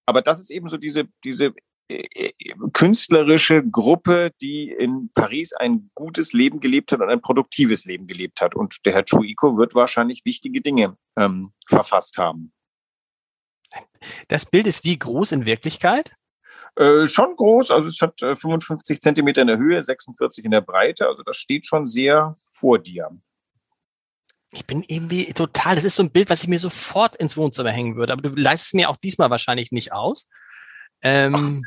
Aber 0.06 0.22
das 0.22 0.40
ist 0.40 0.52
eben 0.52 0.70
so 0.70 0.78
diese, 0.78 1.06
diese 1.24 1.54
äh, 1.90 2.06
äh, 2.16 2.34
künstlerische 2.72 3.64
Gruppe, 3.64 4.32
die 4.42 4.70
in 4.70 5.10
Paris 5.14 5.54
ein 5.54 5.92
gutes 5.96 6.34
Leben 6.34 6.60
gelebt 6.60 6.92
hat 6.92 7.02
und 7.02 7.10
ein 7.10 7.22
produktives 7.22 7.86
Leben 7.86 8.08
gelebt 8.08 8.42
hat. 8.42 8.56
Und 8.56 8.86
der 8.86 8.94
Herr 8.94 9.06
Chuiko 9.06 9.58
wird 9.58 9.76
wahrscheinlich 9.76 10.24
wichtige 10.26 10.62
Dinge 10.62 10.98
ähm, 11.18 11.52
verfasst 11.68 12.18
haben. 12.18 12.54
Das 14.28 14.46
Bild 14.46 14.68
ist 14.68 14.84
wie 14.84 14.98
groß 14.98 15.34
in 15.34 15.46
Wirklichkeit? 15.46 16.14
Äh, 16.76 17.06
schon 17.06 17.36
groß, 17.36 17.72
also 17.72 17.90
es 17.90 18.02
hat 18.02 18.22
äh, 18.22 18.36
55 18.36 19.02
Zentimeter 19.02 19.42
in 19.42 19.48
der 19.48 19.58
Höhe, 19.58 19.82
46 19.82 20.46
in 20.46 20.52
der 20.52 20.62
Breite, 20.62 21.08
also 21.08 21.22
das 21.22 21.38
steht 21.38 21.68
schon 21.68 21.86
sehr 21.86 22.38
vor 22.42 22.80
dir. 22.80 23.10
Ich 24.54 24.66
bin 24.66 24.84
irgendwie 24.88 25.34
total, 25.34 25.76
das 25.76 25.84
ist 25.84 25.96
so 25.96 26.04
ein 26.04 26.12
Bild, 26.12 26.30
was 26.30 26.44
ich 26.44 26.48
mir 26.48 26.60
sofort 26.60 27.16
ins 27.16 27.36
Wohnzimmer 27.36 27.72
hängen 27.72 27.96
würde, 27.96 28.14
aber 28.14 28.22
du 28.22 28.30
leistest 28.30 28.76
mir 28.76 28.90
auch 28.90 28.98
diesmal 28.98 29.30
wahrscheinlich 29.30 29.72
nicht 29.72 29.92
aus. 29.92 30.28
Ähm, 31.02 31.66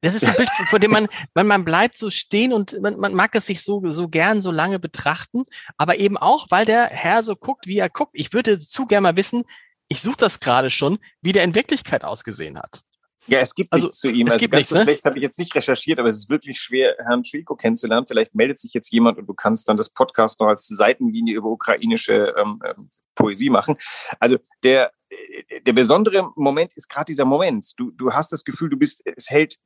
das 0.00 0.14
ist 0.14 0.24
ein 0.24 0.34
Bild, 0.34 0.48
vor 0.70 0.78
dem 0.78 0.92
man, 0.92 1.08
man, 1.34 1.46
man 1.48 1.64
bleibt 1.64 1.98
so 1.98 2.08
stehen 2.08 2.52
und 2.52 2.80
man, 2.80 2.98
man 2.98 3.14
mag 3.14 3.34
es 3.34 3.46
sich 3.46 3.62
so, 3.62 3.82
so 3.90 4.08
gern 4.08 4.42
so 4.42 4.52
lange 4.52 4.78
betrachten, 4.78 5.42
aber 5.76 5.98
eben 5.98 6.16
auch, 6.16 6.46
weil 6.50 6.64
der 6.64 6.86
Herr 6.86 7.24
so 7.24 7.34
guckt, 7.34 7.66
wie 7.66 7.78
er 7.78 7.90
guckt. 7.90 8.12
Ich 8.14 8.32
würde 8.32 8.58
zu 8.60 8.86
gern 8.86 9.02
mal 9.02 9.16
wissen, 9.16 9.42
ich 9.88 10.00
suche 10.00 10.18
das 10.18 10.38
gerade 10.38 10.70
schon, 10.70 10.98
wie 11.20 11.32
der 11.32 11.44
in 11.44 11.54
Wirklichkeit 11.54 12.04
ausgesehen 12.04 12.58
hat. 12.58 12.82
Ja, 13.28 13.40
es 13.40 13.54
gibt 13.54 13.72
also, 13.72 13.86
nichts 13.86 14.00
zu 14.00 14.08
ihm. 14.08 14.26
Es 14.26 14.34
also 14.34 14.40
gibt 14.40 14.52
ganz 14.52 14.60
nichts, 14.60 14.70
so 14.70 14.76
ne? 14.76 14.82
schlecht 14.82 15.04
habe 15.04 15.18
ich 15.18 15.22
jetzt 15.22 15.38
nicht 15.38 15.54
recherchiert, 15.54 15.98
aber 15.98 16.08
es 16.08 16.16
ist 16.16 16.30
wirklich 16.30 16.58
schwer, 16.58 16.96
Herrn 16.98 17.22
Trico 17.22 17.56
kennenzulernen. 17.56 18.06
Vielleicht 18.06 18.34
meldet 18.34 18.58
sich 18.58 18.72
jetzt 18.72 18.90
jemand 18.90 19.18
und 19.18 19.26
du 19.26 19.34
kannst 19.34 19.68
dann 19.68 19.76
das 19.76 19.90
Podcast 19.90 20.40
noch 20.40 20.48
als 20.48 20.66
Seitenlinie 20.66 21.36
über 21.36 21.48
ukrainische 21.48 22.34
ähm, 22.36 22.60
ähm, 22.64 22.88
Poesie 23.14 23.50
machen. 23.50 23.76
Also 24.18 24.38
der, 24.62 24.92
äh, 25.10 25.60
der 25.60 25.72
besondere 25.72 26.30
Moment 26.36 26.72
ist 26.74 26.88
gerade 26.88 27.06
dieser 27.06 27.24
Moment. 27.24 27.72
Du, 27.76 27.90
du 27.90 28.12
hast 28.12 28.32
das 28.32 28.44
Gefühl, 28.44 28.70
du 28.70 28.76
bist, 28.76 29.02
es 29.04 29.28
hält 29.30 29.58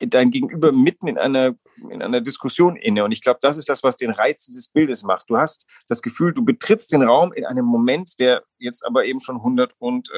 dein 0.00 0.30
Gegenüber 0.30 0.72
mitten 0.72 1.08
in 1.08 1.18
einer, 1.18 1.54
in 1.90 2.02
einer 2.02 2.20
Diskussion 2.20 2.76
inne. 2.76 3.04
Und 3.04 3.12
ich 3.12 3.20
glaube, 3.20 3.38
das 3.42 3.56
ist 3.56 3.68
das, 3.68 3.82
was 3.82 3.96
den 3.96 4.10
Reiz 4.10 4.44
dieses 4.44 4.68
Bildes 4.68 5.02
macht. 5.02 5.28
Du 5.28 5.36
hast 5.36 5.66
das 5.88 6.02
Gefühl, 6.02 6.32
du 6.32 6.44
betrittst 6.44 6.92
den 6.92 7.02
Raum 7.02 7.32
in 7.32 7.44
einem 7.44 7.64
Moment, 7.64 8.18
der 8.20 8.42
jetzt 8.58 8.86
aber 8.86 9.04
eben 9.04 9.20
schon 9.20 9.36
118 9.36 10.12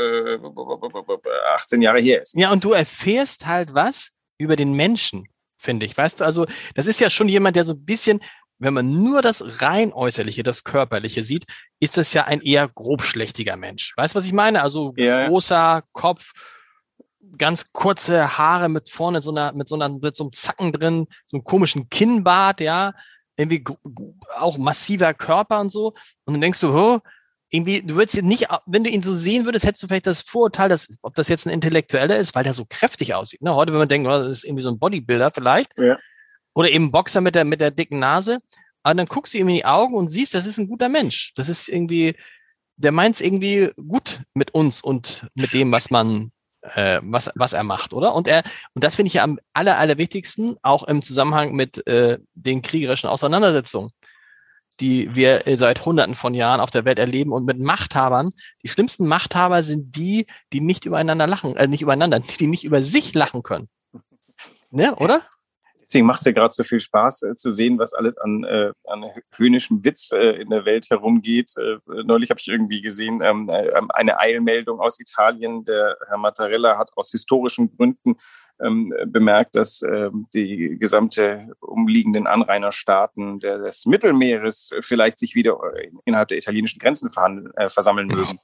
äh, 1.81 1.85
Jahre 1.85 2.01
her 2.01 2.23
ist. 2.23 2.35
Ja, 2.35 2.51
und 2.53 2.65
du 2.65 2.73
erfährst 2.73 3.47
halt 3.47 3.75
was 3.75 4.11
über 4.39 4.57
den 4.57 4.75
Menschen, 4.75 5.27
finde 5.59 5.87
ich. 5.87 5.97
Weißt 5.97 6.21
du, 6.21 6.25
also 6.25 6.47
das 6.75 6.87
ist 6.87 7.01
ja 7.01 7.11
schon 7.11 7.29
jemand, 7.29 7.57
der 7.57 7.65
so 7.65 7.73
ein 7.73 7.85
bisschen, 7.85 8.21
wenn 8.59 8.75
man 8.75 9.03
nur 9.03 9.23
das 9.23 9.63
rein 9.63 9.93
äußerliche, 9.93 10.43
das 10.43 10.65
körperliche 10.65 11.23
sieht, 11.25 11.47
ist 11.81 11.97
das 11.97 12.13
ja 12.13 12.25
ein 12.25 12.43
eher 12.43 12.69
grobschlächtiger 12.69 13.57
Mensch. 13.57 13.95
Weißt 13.97 14.15
du, 14.15 14.19
was 14.19 14.27
ich 14.27 14.33
meine? 14.33 14.63
Also 14.63 14.93
ja. 14.97 15.29
großer 15.29 15.83
Kopf, 15.93 16.33
ganz 17.39 17.73
kurze 17.73 18.39
Haare 18.39 18.69
mit 18.69 18.91
vorne 18.91 19.23
so 19.23 19.31
einer, 19.31 19.53
mit 19.53 19.69
so 19.69 19.75
einer, 19.75 19.89
mit 19.89 20.17
so 20.17 20.25
einem 20.25 20.33
Zacken 20.33 20.73
drin, 20.73 21.07
so 21.27 21.37
einem 21.37 21.45
komischen 21.45 21.89
Kinnbart, 21.89 22.61
ja, 22.61 22.95
irgendwie 23.37 23.65
auch 24.37 24.59
massiver 24.59 25.15
Körper 25.15 25.61
und 25.61 25.71
so. 25.71 25.89
Und 26.25 26.35
dann 26.35 26.41
denkst 26.41 26.61
du, 26.61 26.75
oh, 26.75 27.01
irgendwie, 27.51 27.83
du 27.83 27.97
würdest 27.97 28.23
nicht, 28.23 28.47
wenn 28.67 28.85
du 28.85 28.91
ihn 28.91 29.03
so 29.03 29.13
sehen 29.13 29.45
würdest, 29.45 29.65
hättest 29.65 29.83
du 29.83 29.89
vielleicht 29.89 30.07
das 30.07 30.23
Vorurteil, 30.23 30.69
dass, 30.69 30.89
ob 31.03 31.15
das 31.15 31.29
jetzt 31.29 31.47
ein 31.47 31.51
Intellektueller 31.51 32.17
ist, 32.17 32.35
weil 32.35 32.45
der 32.45 32.55
so 32.55 32.65
kräftig 32.65 33.15
aussieht. 33.15 33.43
Ne? 33.43 33.55
Heute, 33.55 33.73
wenn 33.73 33.81
man 33.81 33.89
denkt, 33.89 34.07
oh, 34.07 34.11
das 34.11 34.29
ist 34.29 34.45
irgendwie 34.45 34.63
so 34.63 34.71
ein 34.71 34.79
Bodybuilder 34.79 35.33
vielleicht. 35.33 35.77
Ja. 35.79 35.99
Oder 36.55 36.71
eben 36.71 36.93
Boxer 36.93 37.21
mit 37.21 37.35
der, 37.35 37.45
mit 37.45 37.61
der 37.61 37.71
dicken 37.71 37.99
Nase. 37.99 38.39
Aber 38.83 38.95
dann 38.95 39.07
guckst 39.07 39.35
du 39.35 39.39
ihm 39.39 39.49
in 39.49 39.57
die 39.57 39.65
Augen 39.65 39.95
und 39.95 40.09
siehst, 40.09 40.35
das 40.35 40.47
ist 40.47 40.59
ein 40.59 40.69
guter 40.69 40.89
Mensch. 40.89 41.33
Das 41.35 41.49
ist 41.49 41.69
irgendwie, 41.69 42.15
der 42.77 42.93
meint 42.93 43.17
es 43.17 43.21
irgendwie 43.21 43.71
gut 43.77 44.21
mit 44.33 44.53
uns 44.53 44.81
und 44.81 45.27
mit 45.35 45.53
dem, 45.53 45.73
was 45.73 45.91
man 45.91 46.33
äh, 46.63 47.01
was, 47.03 47.31
was 47.35 47.53
er 47.53 47.63
macht, 47.63 47.93
oder? 47.93 48.15
Und 48.15 48.29
er, 48.29 48.43
und 48.75 48.85
das 48.85 48.97
finde 48.97 49.09
ich 49.09 49.15
ja 49.15 49.23
am 49.23 49.39
aller, 49.53 49.79
allerwichtigsten, 49.79 50.57
auch 50.63 50.85
im 50.85 51.03
Zusammenhang 51.03 51.53
mit 51.53 51.87
äh, 51.87 52.19
den 52.35 52.63
kriegerischen 52.63 53.09
Auseinandersetzungen, 53.09 53.91
die 54.81 55.15
wir 55.15 55.43
seit 55.57 55.85
hunderten 55.85 56.15
von 56.15 56.35
Jahren 56.35 56.61
auf 56.61 56.71
der 56.71 56.85
Welt 56.85 56.99
erleben 56.99 57.33
und 57.33 57.45
mit 57.45 57.59
Machthabern. 57.59 58.31
Die 58.63 58.69
schlimmsten 58.69 59.07
Machthaber 59.07 59.63
sind 59.63 59.97
die, 59.97 60.27
die 60.53 60.61
nicht 60.61 60.85
übereinander 60.85 61.27
lachen, 61.27 61.57
äh, 61.57 61.67
nicht 61.67 61.83
übereinander, 61.83 62.21
die 62.41 62.47
nicht 62.47 62.65
über 62.65 62.83
sich 62.83 63.15
lachen 63.15 63.43
können. 63.43 63.69
Ne, 64.71 64.95
oder? 64.97 65.23
Deswegen 65.91 66.07
macht 66.07 66.21
es 66.21 66.27
ja 66.27 66.33
gerade 66.33 66.55
so 66.55 66.63
viel 66.63 66.79
Spaß 66.79 67.23
äh, 67.23 67.35
zu 67.35 67.51
sehen, 67.53 67.81
was 67.81 67.95
alles 67.95 68.17
an, 68.17 68.45
äh, 68.45 68.71
an 68.87 69.07
höhnischem 69.35 69.85
Witz 69.85 70.13
äh, 70.13 70.41
in 70.41 70.49
der 70.49 70.65
Welt 70.65 70.87
herumgeht. 70.89 71.53
Äh, 71.59 71.79
neulich 72.05 72.31
habe 72.31 72.39
ich 72.39 72.47
irgendwie 72.47 72.81
gesehen, 72.81 73.21
ähm, 73.25 73.49
äh, 73.49 73.73
eine 73.89 74.21
Eilmeldung 74.21 74.79
aus 74.79 75.01
Italien. 75.01 75.65
Der 75.65 75.97
Herr 76.07 76.19
Mattarella 76.19 76.79
hat 76.79 76.93
aus 76.95 77.11
historischen 77.11 77.77
Gründen 77.77 78.15
ähm, 78.61 78.95
bemerkt, 79.07 79.57
dass 79.57 79.83
ähm, 79.83 80.29
die 80.33 80.77
gesamte 80.79 81.49
umliegenden 81.59 82.29
Anrainerstaaten 82.29 83.41
des 83.41 83.85
Mittelmeeres 83.85 84.71
vielleicht 84.83 85.19
sich 85.19 85.35
wieder 85.35 85.59
äh, 85.75 85.91
innerhalb 86.05 86.29
der 86.29 86.39
italienischen 86.39 86.79
Grenzen 86.79 87.11
äh, 87.57 87.69
versammeln 87.69 88.07
mögen. 88.07 88.39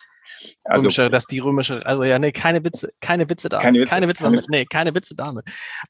Also, 0.64 0.84
römische, 0.84 1.10
dass 1.10 1.26
die 1.26 1.38
römische, 1.38 1.84
also 1.86 2.04
ja, 2.04 2.18
nee, 2.18 2.32
keine 2.32 2.64
Witze, 2.64 2.92
keine 3.00 3.28
Witze 3.28 3.48
Dame. 3.48 3.62
Keine 3.62 3.78
Witze, 3.78 3.90
keine 3.90 4.08
Witze, 4.08 4.24
keine, 4.24 4.42
nee, 4.48 4.64
keine 4.66 4.94
Witze 4.94 5.14
Dame. 5.14 5.42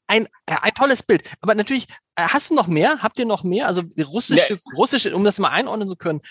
Ein, 0.07 0.25
äh, 0.45 0.55
ein 0.61 0.73
tolles 0.73 1.03
Bild. 1.03 1.23
Aber 1.41 1.55
natürlich, 1.55 1.87
äh, 2.15 2.23
hast 2.23 2.49
du 2.49 2.55
noch 2.55 2.67
mehr? 2.67 3.01
Habt 3.01 3.19
ihr 3.19 3.25
noch 3.25 3.43
mehr? 3.43 3.67
Also 3.67 3.83
russische, 4.05 4.53
ja. 4.53 4.59
russische, 4.75 5.15
um 5.15 5.23
das 5.23 5.39
mal 5.39 5.49
einordnen 5.49 5.89
zu 5.89 5.95
können, 5.95 6.21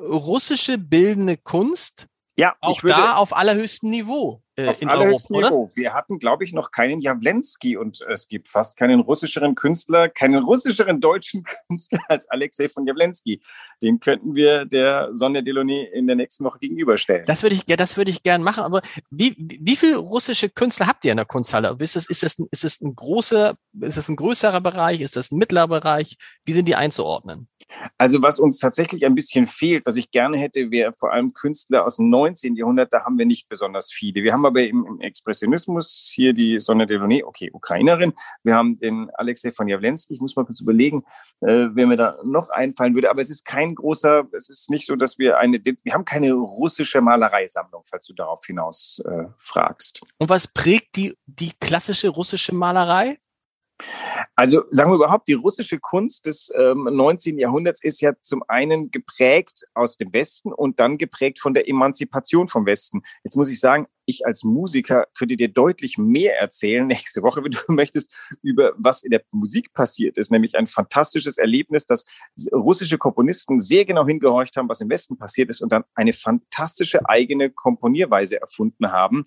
russische 0.00 0.78
bildende 0.78 1.36
Kunst 1.36 2.06
Ja, 2.36 2.54
auch 2.60 2.82
würde, 2.82 2.96
da 2.96 3.16
auf 3.16 3.36
allerhöchstem 3.36 3.90
Niveau 3.90 4.43
äh, 4.56 4.68
auf 4.68 4.80
in 4.82 4.88
Europa, 4.88 5.24
Niveau. 5.30 5.70
Wir 5.74 5.94
hatten, 5.94 6.18
glaube 6.18 6.44
ich, 6.44 6.52
noch 6.52 6.70
keinen 6.70 7.00
Jawlensky 7.00 7.76
und 7.76 8.02
es 8.02 8.28
gibt 8.28 8.48
fast 8.48 8.76
keinen 8.76 9.00
russischeren 9.00 9.54
Künstler, 9.54 10.08
keinen 10.08 10.42
russischeren 10.42 11.00
deutschen 11.00 11.44
Künstler 11.68 12.00
als 12.08 12.28
Alexei 12.30 12.68
von 12.68 12.86
Jawlensky. 12.86 13.42
Den 13.82 14.00
könnten 14.00 14.34
wir 14.34 14.64
der 14.64 15.08
Sonja 15.12 15.42
Delaunay 15.42 15.90
in 15.92 16.06
der 16.06 16.16
nächsten 16.16 16.44
Woche 16.44 16.58
gegenüberstellen. 16.60 17.24
Das 17.26 17.42
würde 17.42 17.56
ich, 17.56 17.62
ja, 17.68 17.76
das 17.76 17.96
würde 17.96 18.10
ich 18.10 18.22
gern 18.22 18.42
machen. 18.42 18.64
Aber 18.64 18.82
wie, 19.10 19.34
wie 19.38 19.76
viele 19.76 19.96
russische 19.96 20.48
Künstler 20.48 20.86
habt 20.86 21.04
ihr 21.04 21.10
in 21.10 21.16
der 21.16 21.26
Kunsthalle? 21.26 21.76
Ist 21.78 21.96
das, 21.96 22.08
ist 22.08 22.22
das, 22.22 22.38
ein, 22.38 22.46
ist 22.50 22.64
das 22.64 22.80
ein 22.80 22.94
großer, 22.94 23.56
ist 23.80 23.96
das 23.96 24.08
ein 24.08 24.16
größerer 24.16 24.60
Bereich? 24.60 25.00
Ist 25.00 25.16
das 25.16 25.32
ein 25.32 25.38
mittlerer 25.38 25.68
Bereich? 25.68 26.16
Wie 26.44 26.52
sind 26.52 26.68
die 26.68 26.76
einzuordnen? 26.76 27.46
Also 27.98 28.22
was 28.22 28.38
uns 28.38 28.58
tatsächlich 28.58 29.04
ein 29.04 29.14
bisschen 29.14 29.46
fehlt, 29.46 29.84
was 29.86 29.96
ich 29.96 30.10
gerne 30.10 30.38
hätte, 30.38 30.70
wäre 30.70 30.92
vor 30.92 31.12
allem 31.12 31.32
Künstler 31.32 31.84
aus 31.84 31.96
dem 31.96 32.10
19. 32.10 32.56
Jahrhundert. 32.56 32.92
Da 32.92 33.04
haben 33.04 33.18
wir 33.18 33.26
nicht 33.26 33.48
besonders 33.48 33.92
viele. 33.92 34.22
Wir 34.22 34.32
haben 34.32 34.43
aber 34.46 34.62
im, 34.62 34.84
im 34.86 35.00
Expressionismus 35.00 36.10
hier 36.14 36.32
die 36.32 36.58
Sonne 36.58 36.86
Delaunay, 36.86 37.22
okay, 37.22 37.50
Ukrainerin. 37.52 38.12
Wir 38.42 38.54
haben 38.54 38.78
den 38.78 39.10
Alexei 39.14 39.52
von 39.52 39.68
Jawlensky. 39.68 40.14
Ich 40.14 40.20
muss 40.20 40.36
mal 40.36 40.44
kurz 40.44 40.60
überlegen, 40.60 41.04
äh, 41.40 41.68
wer 41.72 41.86
mir 41.86 41.96
da 41.96 42.18
noch 42.24 42.50
einfallen 42.50 42.94
würde. 42.94 43.10
Aber 43.10 43.20
es 43.20 43.30
ist 43.30 43.44
kein 43.44 43.74
großer, 43.74 44.24
es 44.32 44.48
ist 44.48 44.70
nicht 44.70 44.86
so, 44.86 44.96
dass 44.96 45.18
wir 45.18 45.38
eine, 45.38 45.60
wir 45.64 45.94
haben 45.94 46.04
keine 46.04 46.32
russische 46.32 47.00
Malereisammlung, 47.00 47.82
falls 47.84 48.06
du 48.06 48.14
darauf 48.14 48.44
hinaus 48.44 49.02
äh, 49.06 49.24
fragst. 49.38 50.02
Und 50.18 50.28
was 50.28 50.48
prägt 50.48 50.96
die, 50.96 51.16
die 51.26 51.52
klassische 51.60 52.08
russische 52.08 52.54
Malerei? 52.54 53.18
Also 54.36 54.64
sagen 54.70 54.90
wir 54.90 54.96
überhaupt, 54.96 55.28
die 55.28 55.34
russische 55.34 55.78
Kunst 55.78 56.26
des 56.26 56.52
ähm, 56.56 56.88
19. 56.90 57.38
Jahrhunderts 57.38 57.82
ist 57.82 58.00
ja 58.00 58.12
zum 58.20 58.42
einen 58.46 58.90
geprägt 58.90 59.64
aus 59.74 59.96
dem 59.96 60.12
Westen 60.12 60.52
und 60.52 60.80
dann 60.80 60.98
geprägt 60.98 61.40
von 61.40 61.54
der 61.54 61.68
Emanzipation 61.68 62.48
vom 62.48 62.66
Westen. 62.66 63.02
Jetzt 63.24 63.36
muss 63.36 63.50
ich 63.50 63.60
sagen, 63.60 63.86
ich 64.06 64.26
als 64.26 64.44
Musiker 64.44 65.06
könnte 65.16 65.36
dir 65.36 65.48
deutlich 65.48 65.98
mehr 65.98 66.38
erzählen 66.38 66.86
nächste 66.94 67.22
Woche, 67.22 67.42
wenn 67.42 67.52
du 67.52 67.58
möchtest, 67.68 68.12
über 68.42 68.72
was 68.76 69.02
in 69.02 69.10
der 69.10 69.22
Musik 69.32 69.72
passiert 69.72 70.18
ist. 70.18 70.30
Nämlich 70.30 70.56
ein 70.56 70.66
fantastisches 70.66 71.38
Erlebnis, 71.38 71.86
dass 71.86 72.04
russische 72.52 72.98
Komponisten 72.98 73.60
sehr 73.60 73.84
genau 73.84 74.06
hingehorcht 74.06 74.56
haben, 74.56 74.68
was 74.68 74.80
im 74.80 74.90
Westen 74.90 75.16
passiert 75.16 75.50
ist 75.50 75.60
und 75.62 75.72
dann 75.72 75.84
eine 75.94 76.12
fantastische 76.12 77.08
eigene 77.08 77.50
Komponierweise 77.50 78.40
erfunden 78.40 78.92
haben. 78.92 79.26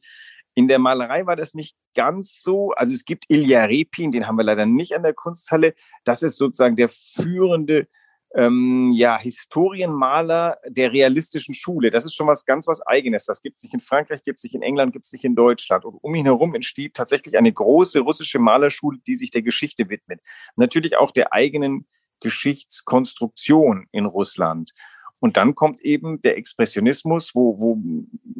In 0.57 0.67
der 0.67 0.79
Malerei 0.79 1.27
war 1.27 1.35
das 1.35 1.53
nicht 1.53 1.77
ganz 1.93 2.41
so. 2.41 2.71
Also 2.71 2.91
es 2.91 3.05
gibt 3.05 3.25
Ilya 3.27 3.65
Repin, 3.65 4.09
den 4.09 4.25
haben 4.25 4.37
wir 4.37 4.43
leider 4.43 4.65
nicht 4.65 4.95
an 4.95 5.03
der 5.03 5.13
Kunsthalle. 5.13 5.75
Das 6.03 6.23
ist 6.23 6.35
sozusagen 6.35 6.75
der 6.75 6.89
führende 6.89 7.87
ähm, 8.33 8.91
ja, 8.91 9.19
Historienmaler 9.19 10.57
der 10.65 10.91
realistischen 10.93 11.53
Schule. 11.53 11.91
Das 11.91 12.05
ist 12.05 12.15
schon 12.15 12.25
was 12.25 12.43
ganz 12.43 12.65
was 12.65 12.81
Eigenes. 12.81 13.25
Das 13.25 13.43
gibt 13.43 13.57
es 13.57 13.63
nicht 13.65 13.75
in 13.75 13.81
Frankreich, 13.81 14.23
gibt 14.23 14.39
es 14.39 14.45
nicht 14.45 14.55
in 14.55 14.63
England, 14.63 14.93
gibt 14.93 15.05
es 15.05 15.13
nicht 15.13 15.25
in 15.25 15.35
Deutschland. 15.35 15.85
Und 15.85 15.99
um 16.01 16.15
ihn 16.15 16.25
herum 16.25 16.55
entsteht 16.55 16.95
tatsächlich 16.95 17.37
eine 17.37 17.53
große 17.53 17.99
russische 17.99 18.39
Malerschule, 18.39 18.97
die 19.05 19.15
sich 19.15 19.29
der 19.29 19.43
Geschichte 19.43 19.89
widmet. 19.89 20.21
Natürlich 20.55 20.97
auch 20.97 21.11
der 21.11 21.33
eigenen 21.33 21.85
Geschichtskonstruktion 22.19 23.85
in 23.91 24.07
Russland. 24.07 24.71
Und 25.19 25.37
dann 25.37 25.55
kommt 25.55 25.81
eben 25.81 26.21
der 26.21 26.37
Expressionismus, 26.37 27.33
wo, 27.33 27.59
wo 27.59 27.81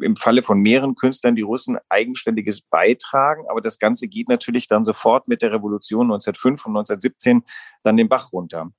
im 0.00 0.16
Falle 0.16 0.42
von 0.42 0.60
mehreren 0.60 0.94
Künstlern 0.94 1.34
die 1.34 1.42
Russen 1.42 1.78
eigenständiges 1.88 2.60
beitragen. 2.60 3.46
Aber 3.48 3.60
das 3.60 3.78
Ganze 3.78 4.06
geht 4.06 4.28
natürlich 4.28 4.68
dann 4.68 4.84
sofort 4.84 5.26
mit 5.26 5.42
der 5.42 5.52
Revolution 5.52 6.06
1905 6.06 6.66
und 6.66 6.76
1917 6.76 7.42
dann 7.82 7.96
den 7.96 8.08
Bach 8.08 8.32
runter. 8.32 8.70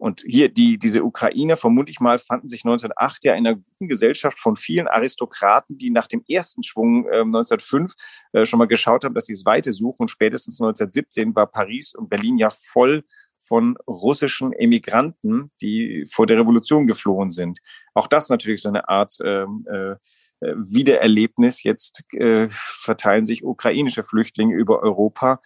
Und 0.00 0.22
hier, 0.26 0.48
die, 0.48 0.78
diese 0.78 1.04
Ukrainer, 1.04 1.56
vermute 1.56 1.90
ich 1.90 2.00
mal, 2.00 2.18
fanden 2.18 2.48
sich 2.48 2.64
1908 2.64 3.22
ja 3.22 3.34
in 3.34 3.46
einer 3.46 3.56
guten 3.56 3.86
Gesellschaft 3.86 4.38
von 4.38 4.56
vielen 4.56 4.88
Aristokraten, 4.88 5.76
die 5.76 5.90
nach 5.90 6.06
dem 6.06 6.24
ersten 6.26 6.62
Schwung 6.62 7.04
äh, 7.04 7.20
1905 7.20 7.92
äh, 8.32 8.46
schon 8.46 8.58
mal 8.58 8.66
geschaut 8.66 9.04
haben, 9.04 9.14
dass 9.14 9.26
sie 9.26 9.34
es 9.34 9.44
weiter 9.44 9.72
suchen. 9.72 10.04
Und 10.04 10.10
spätestens 10.10 10.58
1917 10.58 11.34
war 11.34 11.46
Paris 11.46 11.94
und 11.94 12.08
Berlin 12.08 12.38
ja 12.38 12.48
voll 12.48 13.04
von 13.40 13.76
russischen 13.86 14.52
Emigranten, 14.52 15.50
die 15.60 16.06
vor 16.10 16.26
der 16.26 16.38
Revolution 16.38 16.86
geflohen 16.86 17.30
sind. 17.30 17.60
Auch 17.94 18.06
das 18.06 18.28
natürlich 18.28 18.62
so 18.62 18.68
eine 18.68 18.88
Art 18.88 19.16
ähm, 19.24 19.66
äh, 19.70 19.96
äh, 20.40 20.54
Wiedererlebnis. 20.56 21.62
Jetzt 21.62 22.04
äh, 22.14 22.48
verteilen 22.50 23.24
sich 23.24 23.44
ukrainische 23.44 24.04
Flüchtlinge 24.04 24.54
über 24.54 24.82
Europa. 24.82 25.40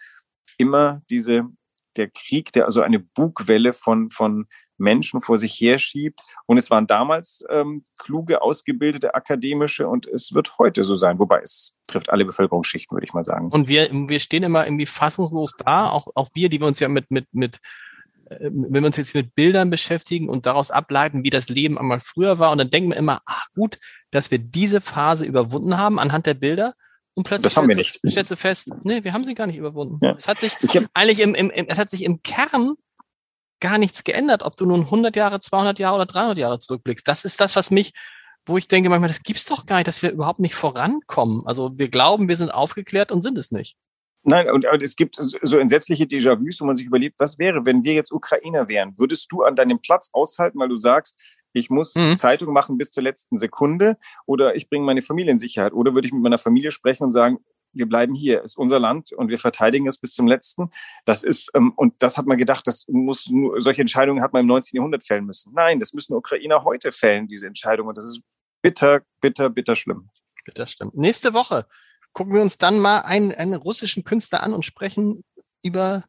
Immer 0.57 1.01
diese, 1.09 1.43
der 1.97 2.09
Krieg, 2.09 2.51
der 2.53 2.65
also 2.65 2.81
eine 2.81 2.99
Bugwelle 2.99 3.73
von, 3.73 4.09
von 4.09 4.47
Menschen 4.77 5.21
vor 5.21 5.37
sich 5.37 5.53
herschiebt. 5.59 6.21
Und 6.45 6.57
es 6.57 6.69
waren 6.69 6.87
damals 6.87 7.43
ähm, 7.49 7.83
kluge, 7.97 8.41
ausgebildete 8.41 9.15
akademische 9.15 9.87
und 9.87 10.07
es 10.07 10.33
wird 10.33 10.57
heute 10.57 10.83
so 10.83 10.95
sein. 10.95 11.19
Wobei 11.19 11.41
es 11.41 11.75
trifft 11.87 12.09
alle 12.09 12.25
Bevölkerungsschichten, 12.25 12.95
würde 12.95 13.07
ich 13.07 13.13
mal 13.13 13.23
sagen. 13.23 13.49
Und 13.49 13.67
wir, 13.67 13.89
wir 13.91 14.19
stehen 14.19 14.43
immer 14.43 14.65
irgendwie 14.65 14.85
fassungslos 14.85 15.55
da, 15.57 15.89
auch, 15.89 16.07
auch 16.15 16.29
wir, 16.33 16.49
die 16.49 16.59
wir 16.59 16.67
uns 16.67 16.79
ja 16.79 16.89
mit, 16.89 17.11
mit, 17.11 17.27
mit 17.33 17.59
wenn 18.29 18.73
wir 18.73 18.85
uns 18.85 18.97
jetzt 18.97 19.15
mit 19.15 19.35
Bildern 19.35 19.69
beschäftigen 19.69 20.29
und 20.29 20.45
daraus 20.45 20.71
ableiten, 20.71 21.23
wie 21.23 21.29
das 21.29 21.49
Leben 21.49 21.77
einmal 21.77 21.99
früher 21.99 22.39
war, 22.39 22.51
und 22.51 22.57
dann 22.57 22.69
denken 22.69 22.89
wir 22.89 22.97
immer, 22.97 23.21
ach 23.25 23.47
gut, 23.53 23.79
dass 24.11 24.31
wir 24.31 24.39
diese 24.39 24.81
Phase 24.81 25.25
überwunden 25.25 25.77
haben 25.77 25.99
anhand 25.99 26.25
der 26.25 26.33
Bilder. 26.33 26.73
Und 27.13 27.25
plötzlich 27.25 27.53
das 27.53 27.57
haben 27.57 27.69
wir 27.69 27.75
nicht. 27.75 28.01
stellst 28.09 28.31
du 28.31 28.35
fest, 28.35 28.69
nee, 28.83 29.03
wir 29.03 29.13
haben 29.13 29.23
sie 29.23 29.35
gar 29.35 29.47
nicht 29.47 29.57
überwunden. 29.57 29.99
Ja. 30.01 30.15
Es 30.17 30.27
hat 30.27 30.39
sich 30.39 30.53
eigentlich 30.93 31.19
im, 31.19 31.33
im, 31.35 31.49
im, 31.49 31.67
es 31.67 31.77
hat 31.77 31.89
sich 31.89 32.03
im 32.03 32.21
Kern 32.23 32.75
gar 33.61 33.77
nichts 33.77 34.03
geändert, 34.03 34.43
ob 34.43 34.57
du 34.57 34.65
nun 34.65 34.81
100 34.81 35.15
Jahre, 35.15 35.39
200 35.39 35.79
Jahre 35.79 35.95
oder 35.95 36.05
300 36.05 36.37
Jahre 36.37 36.59
zurückblickst. 36.59 37.07
Das 37.07 37.23
ist 37.23 37.39
das, 37.39 37.55
was 37.55 37.71
mich, 37.71 37.93
wo 38.45 38.57
ich 38.57 38.67
denke 38.67 38.89
manchmal, 38.89 39.07
das 39.07 39.23
gibt's 39.23 39.45
doch 39.45 39.65
gar 39.65 39.77
nicht, 39.77 39.87
dass 39.87 40.01
wir 40.01 40.11
überhaupt 40.11 40.39
nicht 40.39 40.55
vorankommen. 40.55 41.43
Also 41.45 41.71
wir 41.77 41.89
glauben, 41.89 42.27
wir 42.27 42.35
sind 42.35 42.53
aufgeklärt 42.53 43.11
und 43.11 43.21
sind 43.21 43.37
es 43.37 43.51
nicht. 43.51 43.77
Nein, 44.25 44.49
und, 44.49 44.65
und 44.65 44.81
es 44.81 44.95
gibt 44.95 45.17
so 45.17 45.57
entsetzliche 45.57 46.05
Déjà-vus, 46.05 46.59
wo 46.59 46.65
man 46.65 46.75
sich 46.75 46.87
überlegt, 46.87 47.19
was 47.19 47.37
wäre, 47.37 47.65
wenn 47.65 47.83
wir 47.83 47.93
jetzt 47.93 48.11
Ukrainer 48.11 48.67
wären? 48.67 48.97
Würdest 48.97 49.31
du 49.31 49.43
an 49.43 49.55
deinem 49.55 49.79
Platz 49.79 50.09
aushalten, 50.13 50.59
weil 50.59 50.69
du 50.69 50.77
sagst, 50.77 51.19
ich 51.53 51.69
muss 51.69 51.93
mhm. 51.93 52.17
Zeitung 52.17 52.51
machen 52.51 52.77
bis 52.77 52.91
zur 52.91 53.03
letzten 53.03 53.37
Sekunde 53.37 53.97
oder 54.25 54.55
ich 54.55 54.67
bringe 54.67 54.83
meine 54.83 55.03
Familie 55.03 55.31
in 55.31 55.39
Sicherheit? 55.39 55.73
Oder 55.73 55.93
würde 55.93 56.07
ich 56.07 56.13
mit 56.13 56.23
meiner 56.23 56.39
Familie 56.39 56.71
sprechen 56.71 57.03
und 57.03 57.11
sagen, 57.11 57.37
wir 57.71 57.87
bleiben 57.87 58.15
hier, 58.15 58.41
ist 58.41 58.57
unser 58.57 58.79
Land 58.79 59.11
und 59.11 59.29
wir 59.29 59.37
verteidigen 59.37 59.87
es 59.87 59.99
bis 59.99 60.13
zum 60.13 60.27
letzten. 60.27 60.71
Das 61.05 61.23
ist, 61.23 61.51
ähm, 61.53 61.73
und 61.75 61.93
das 61.99 62.17
hat 62.17 62.25
man 62.25 62.37
gedacht, 62.37 62.65
das 62.65 62.85
muss 62.87 63.29
nur, 63.29 63.61
solche 63.61 63.81
Entscheidungen 63.81 64.23
hat 64.23 64.33
man 64.33 64.41
im 64.41 64.47
19. 64.47 64.77
Jahrhundert 64.77 65.03
fällen 65.03 65.25
müssen. 65.25 65.53
Nein, 65.53 65.79
das 65.79 65.93
müssen 65.93 66.15
Ukrainer 66.15 66.63
heute 66.63 66.91
fällen, 66.91 67.27
diese 67.27 67.45
Entscheidung. 67.45 67.87
Und 67.87 67.97
das 67.97 68.05
ist 68.05 68.21
bitter, 68.63 69.01
bitter, 69.21 69.49
bitter 69.49 69.75
schlimm. 69.75 70.09
Bitter 70.45 70.65
stimmt. 70.65 70.95
Nächste 70.95 71.33
Woche 71.33 71.67
gucken 72.15 72.33
wir 72.33 72.41
uns 72.41 72.57
dann 72.57 72.79
mal 72.79 73.01
einen, 73.01 73.31
einen 73.33 73.53
russischen 73.53 74.03
Künstler 74.03 74.41
an 74.41 74.53
und 74.53 74.65
sprechen 74.65 75.23
über, 75.61 76.03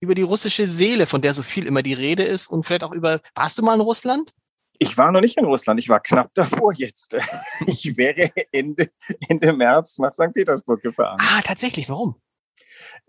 über 0.00 0.14
die 0.14 0.22
russische 0.22 0.64
Seele, 0.64 1.06
von 1.06 1.20
der 1.20 1.34
so 1.34 1.42
viel 1.42 1.66
immer 1.66 1.82
die 1.82 1.92
Rede 1.92 2.22
ist 2.22 2.46
und 2.46 2.64
vielleicht 2.64 2.84
auch 2.84 2.92
über, 2.92 3.20
warst 3.34 3.58
du 3.58 3.62
mal 3.62 3.74
in 3.74 3.80
Russland? 3.80 4.32
Ich 4.78 4.96
war 4.96 5.10
noch 5.10 5.20
nicht 5.20 5.36
in 5.36 5.44
Russland, 5.44 5.80
ich 5.80 5.88
war 5.88 6.00
knapp 6.00 6.30
davor 6.34 6.72
jetzt. 6.72 7.16
Ich 7.66 7.96
wäre 7.96 8.30
Ende, 8.52 8.90
Ende 9.28 9.52
März 9.52 9.98
nach 9.98 10.14
St. 10.14 10.32
Petersburg 10.32 10.80
gefahren. 10.80 11.18
Ah, 11.20 11.42
tatsächlich, 11.42 11.88
warum? 11.90 12.14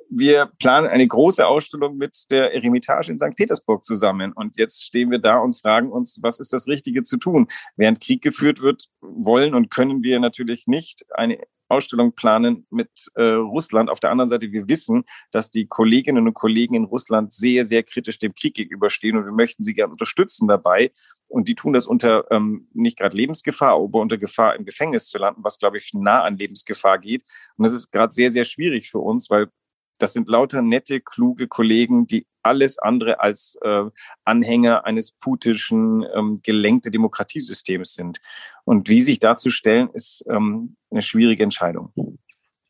wir 0.10 0.48
planen 0.58 0.88
eine 0.88 1.08
große 1.08 1.46
Ausstellung 1.46 1.98
mit 1.98 2.26
der 2.32 2.54
Eremitage 2.54 3.12
in 3.12 3.20
St. 3.20 3.36
Petersburg 3.36 3.86
zusammen. 3.86 4.34
Und 4.34 4.58
jetzt 4.58 4.84
stehen 4.84 5.12
wir 5.12 5.20
da 5.20 5.38
und 5.38 5.54
fragen 5.54 5.92
uns, 5.92 6.18
was 6.22 6.40
ist 6.40 6.52
das 6.52 6.68
Richtige 6.68 7.04
zu 7.04 7.18
tun? 7.18 7.48
Während 7.76 8.02
Krieg 8.02 8.22
geführt 8.22 8.62
wird, 8.62 8.86
wollen 9.02 9.54
und 9.54 9.70
können 9.70 10.02
wir 10.02 10.20
natürlich 10.20 10.66
nicht 10.66 11.06
eine 11.14 11.40
Ausstellung 11.70 12.14
planen 12.14 12.66
mit 12.70 12.90
äh, 13.16 13.22
Russland. 13.22 13.90
Auf 13.90 14.00
der 14.00 14.12
anderen 14.12 14.30
Seite, 14.30 14.52
wir 14.52 14.68
wissen, 14.68 15.04
dass 15.32 15.52
die 15.52 15.68
Kolleginnen 15.68 16.28
und 16.28 16.34
Kollegen 16.34 16.76
in 16.76 16.86
Russland 16.86 17.32
sehr, 17.32 17.64
sehr 17.64 17.84
kritisch 17.84 18.20
dem 18.20 18.34
Krieg 18.36 18.56
gegenüberstehen 18.56 19.18
und 19.18 19.26
wir 19.26 19.32
möchten 19.32 19.64
sie 19.64 19.74
gerne 19.74 19.92
unterstützen 19.92 20.48
dabei. 20.48 20.92
Und 21.28 21.48
die 21.48 21.56
tun 21.56 21.74
das 21.74 21.86
unter 21.86 22.30
ähm, 22.32 22.68
nicht 22.74 22.98
gerade 22.98 23.16
Lebensgefahr, 23.16 23.74
aber 23.74 24.00
unter 24.00 24.18
Gefahr 24.18 24.56
im 24.56 24.66
Gefängnis 24.66 25.08
zu 25.08 25.20
landen, 25.20 25.44
was, 25.44 25.60
glaube 25.60 25.78
ich, 25.78 25.92
nah 25.94 26.24
an 26.24 26.38
Lebensgefahr 26.38 26.98
geht. 26.98 27.24
Und 27.56 27.66
das 27.66 27.74
ist 27.74 27.92
gerade 27.92 28.12
sehr, 28.12 28.32
sehr 28.32 28.46
schwierig 28.46 28.90
für 28.90 29.00
uns, 29.00 29.30
weil 29.30 29.52
das 30.00 30.14
sind 30.14 30.28
lauter 30.28 30.62
nette, 30.62 31.00
kluge 31.02 31.48
Kollegen, 31.48 32.08
die 32.08 32.26
alles 32.42 32.80
andere 32.80 33.20
als 33.20 33.58
äh, 33.62 33.84
Anhänger 34.24 34.86
eines 34.86 35.12
putischen, 35.12 36.06
ähm, 36.16 36.40
gelenkte 36.42 36.90
Demokratiesystems 36.90 37.94
sind. 37.94 38.20
Und 38.64 38.90
wie 38.90 39.02
sich 39.02 39.20
dazu 39.20 39.52
stellen, 39.52 39.90
ist 39.94 40.24
ähm, 40.30 40.76
eine 40.90 41.02
schwierige 41.02 41.44
Entscheidung. 41.44 41.94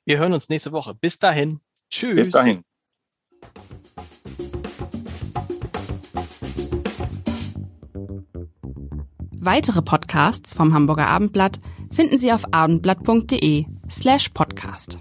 Wir 0.06 0.18
hören 0.18 0.34
uns 0.34 0.50
nächste 0.50 0.72
Woche. 0.72 0.96
Bis 0.96 1.20
dahin. 1.20 1.60
Tschüss. 1.89 2.15
Bis 2.15 2.32
dahin. 2.32 2.63
Weitere 9.42 9.82
Podcasts 9.82 10.54
vom 10.54 10.74
Hamburger 10.74 11.08
Abendblatt 11.08 11.60
finden 11.92 12.18
Sie 12.18 12.34
auf 12.34 12.54
abendblatt.de 12.54 13.65
slash 13.89 14.30
podcast. 14.30 15.00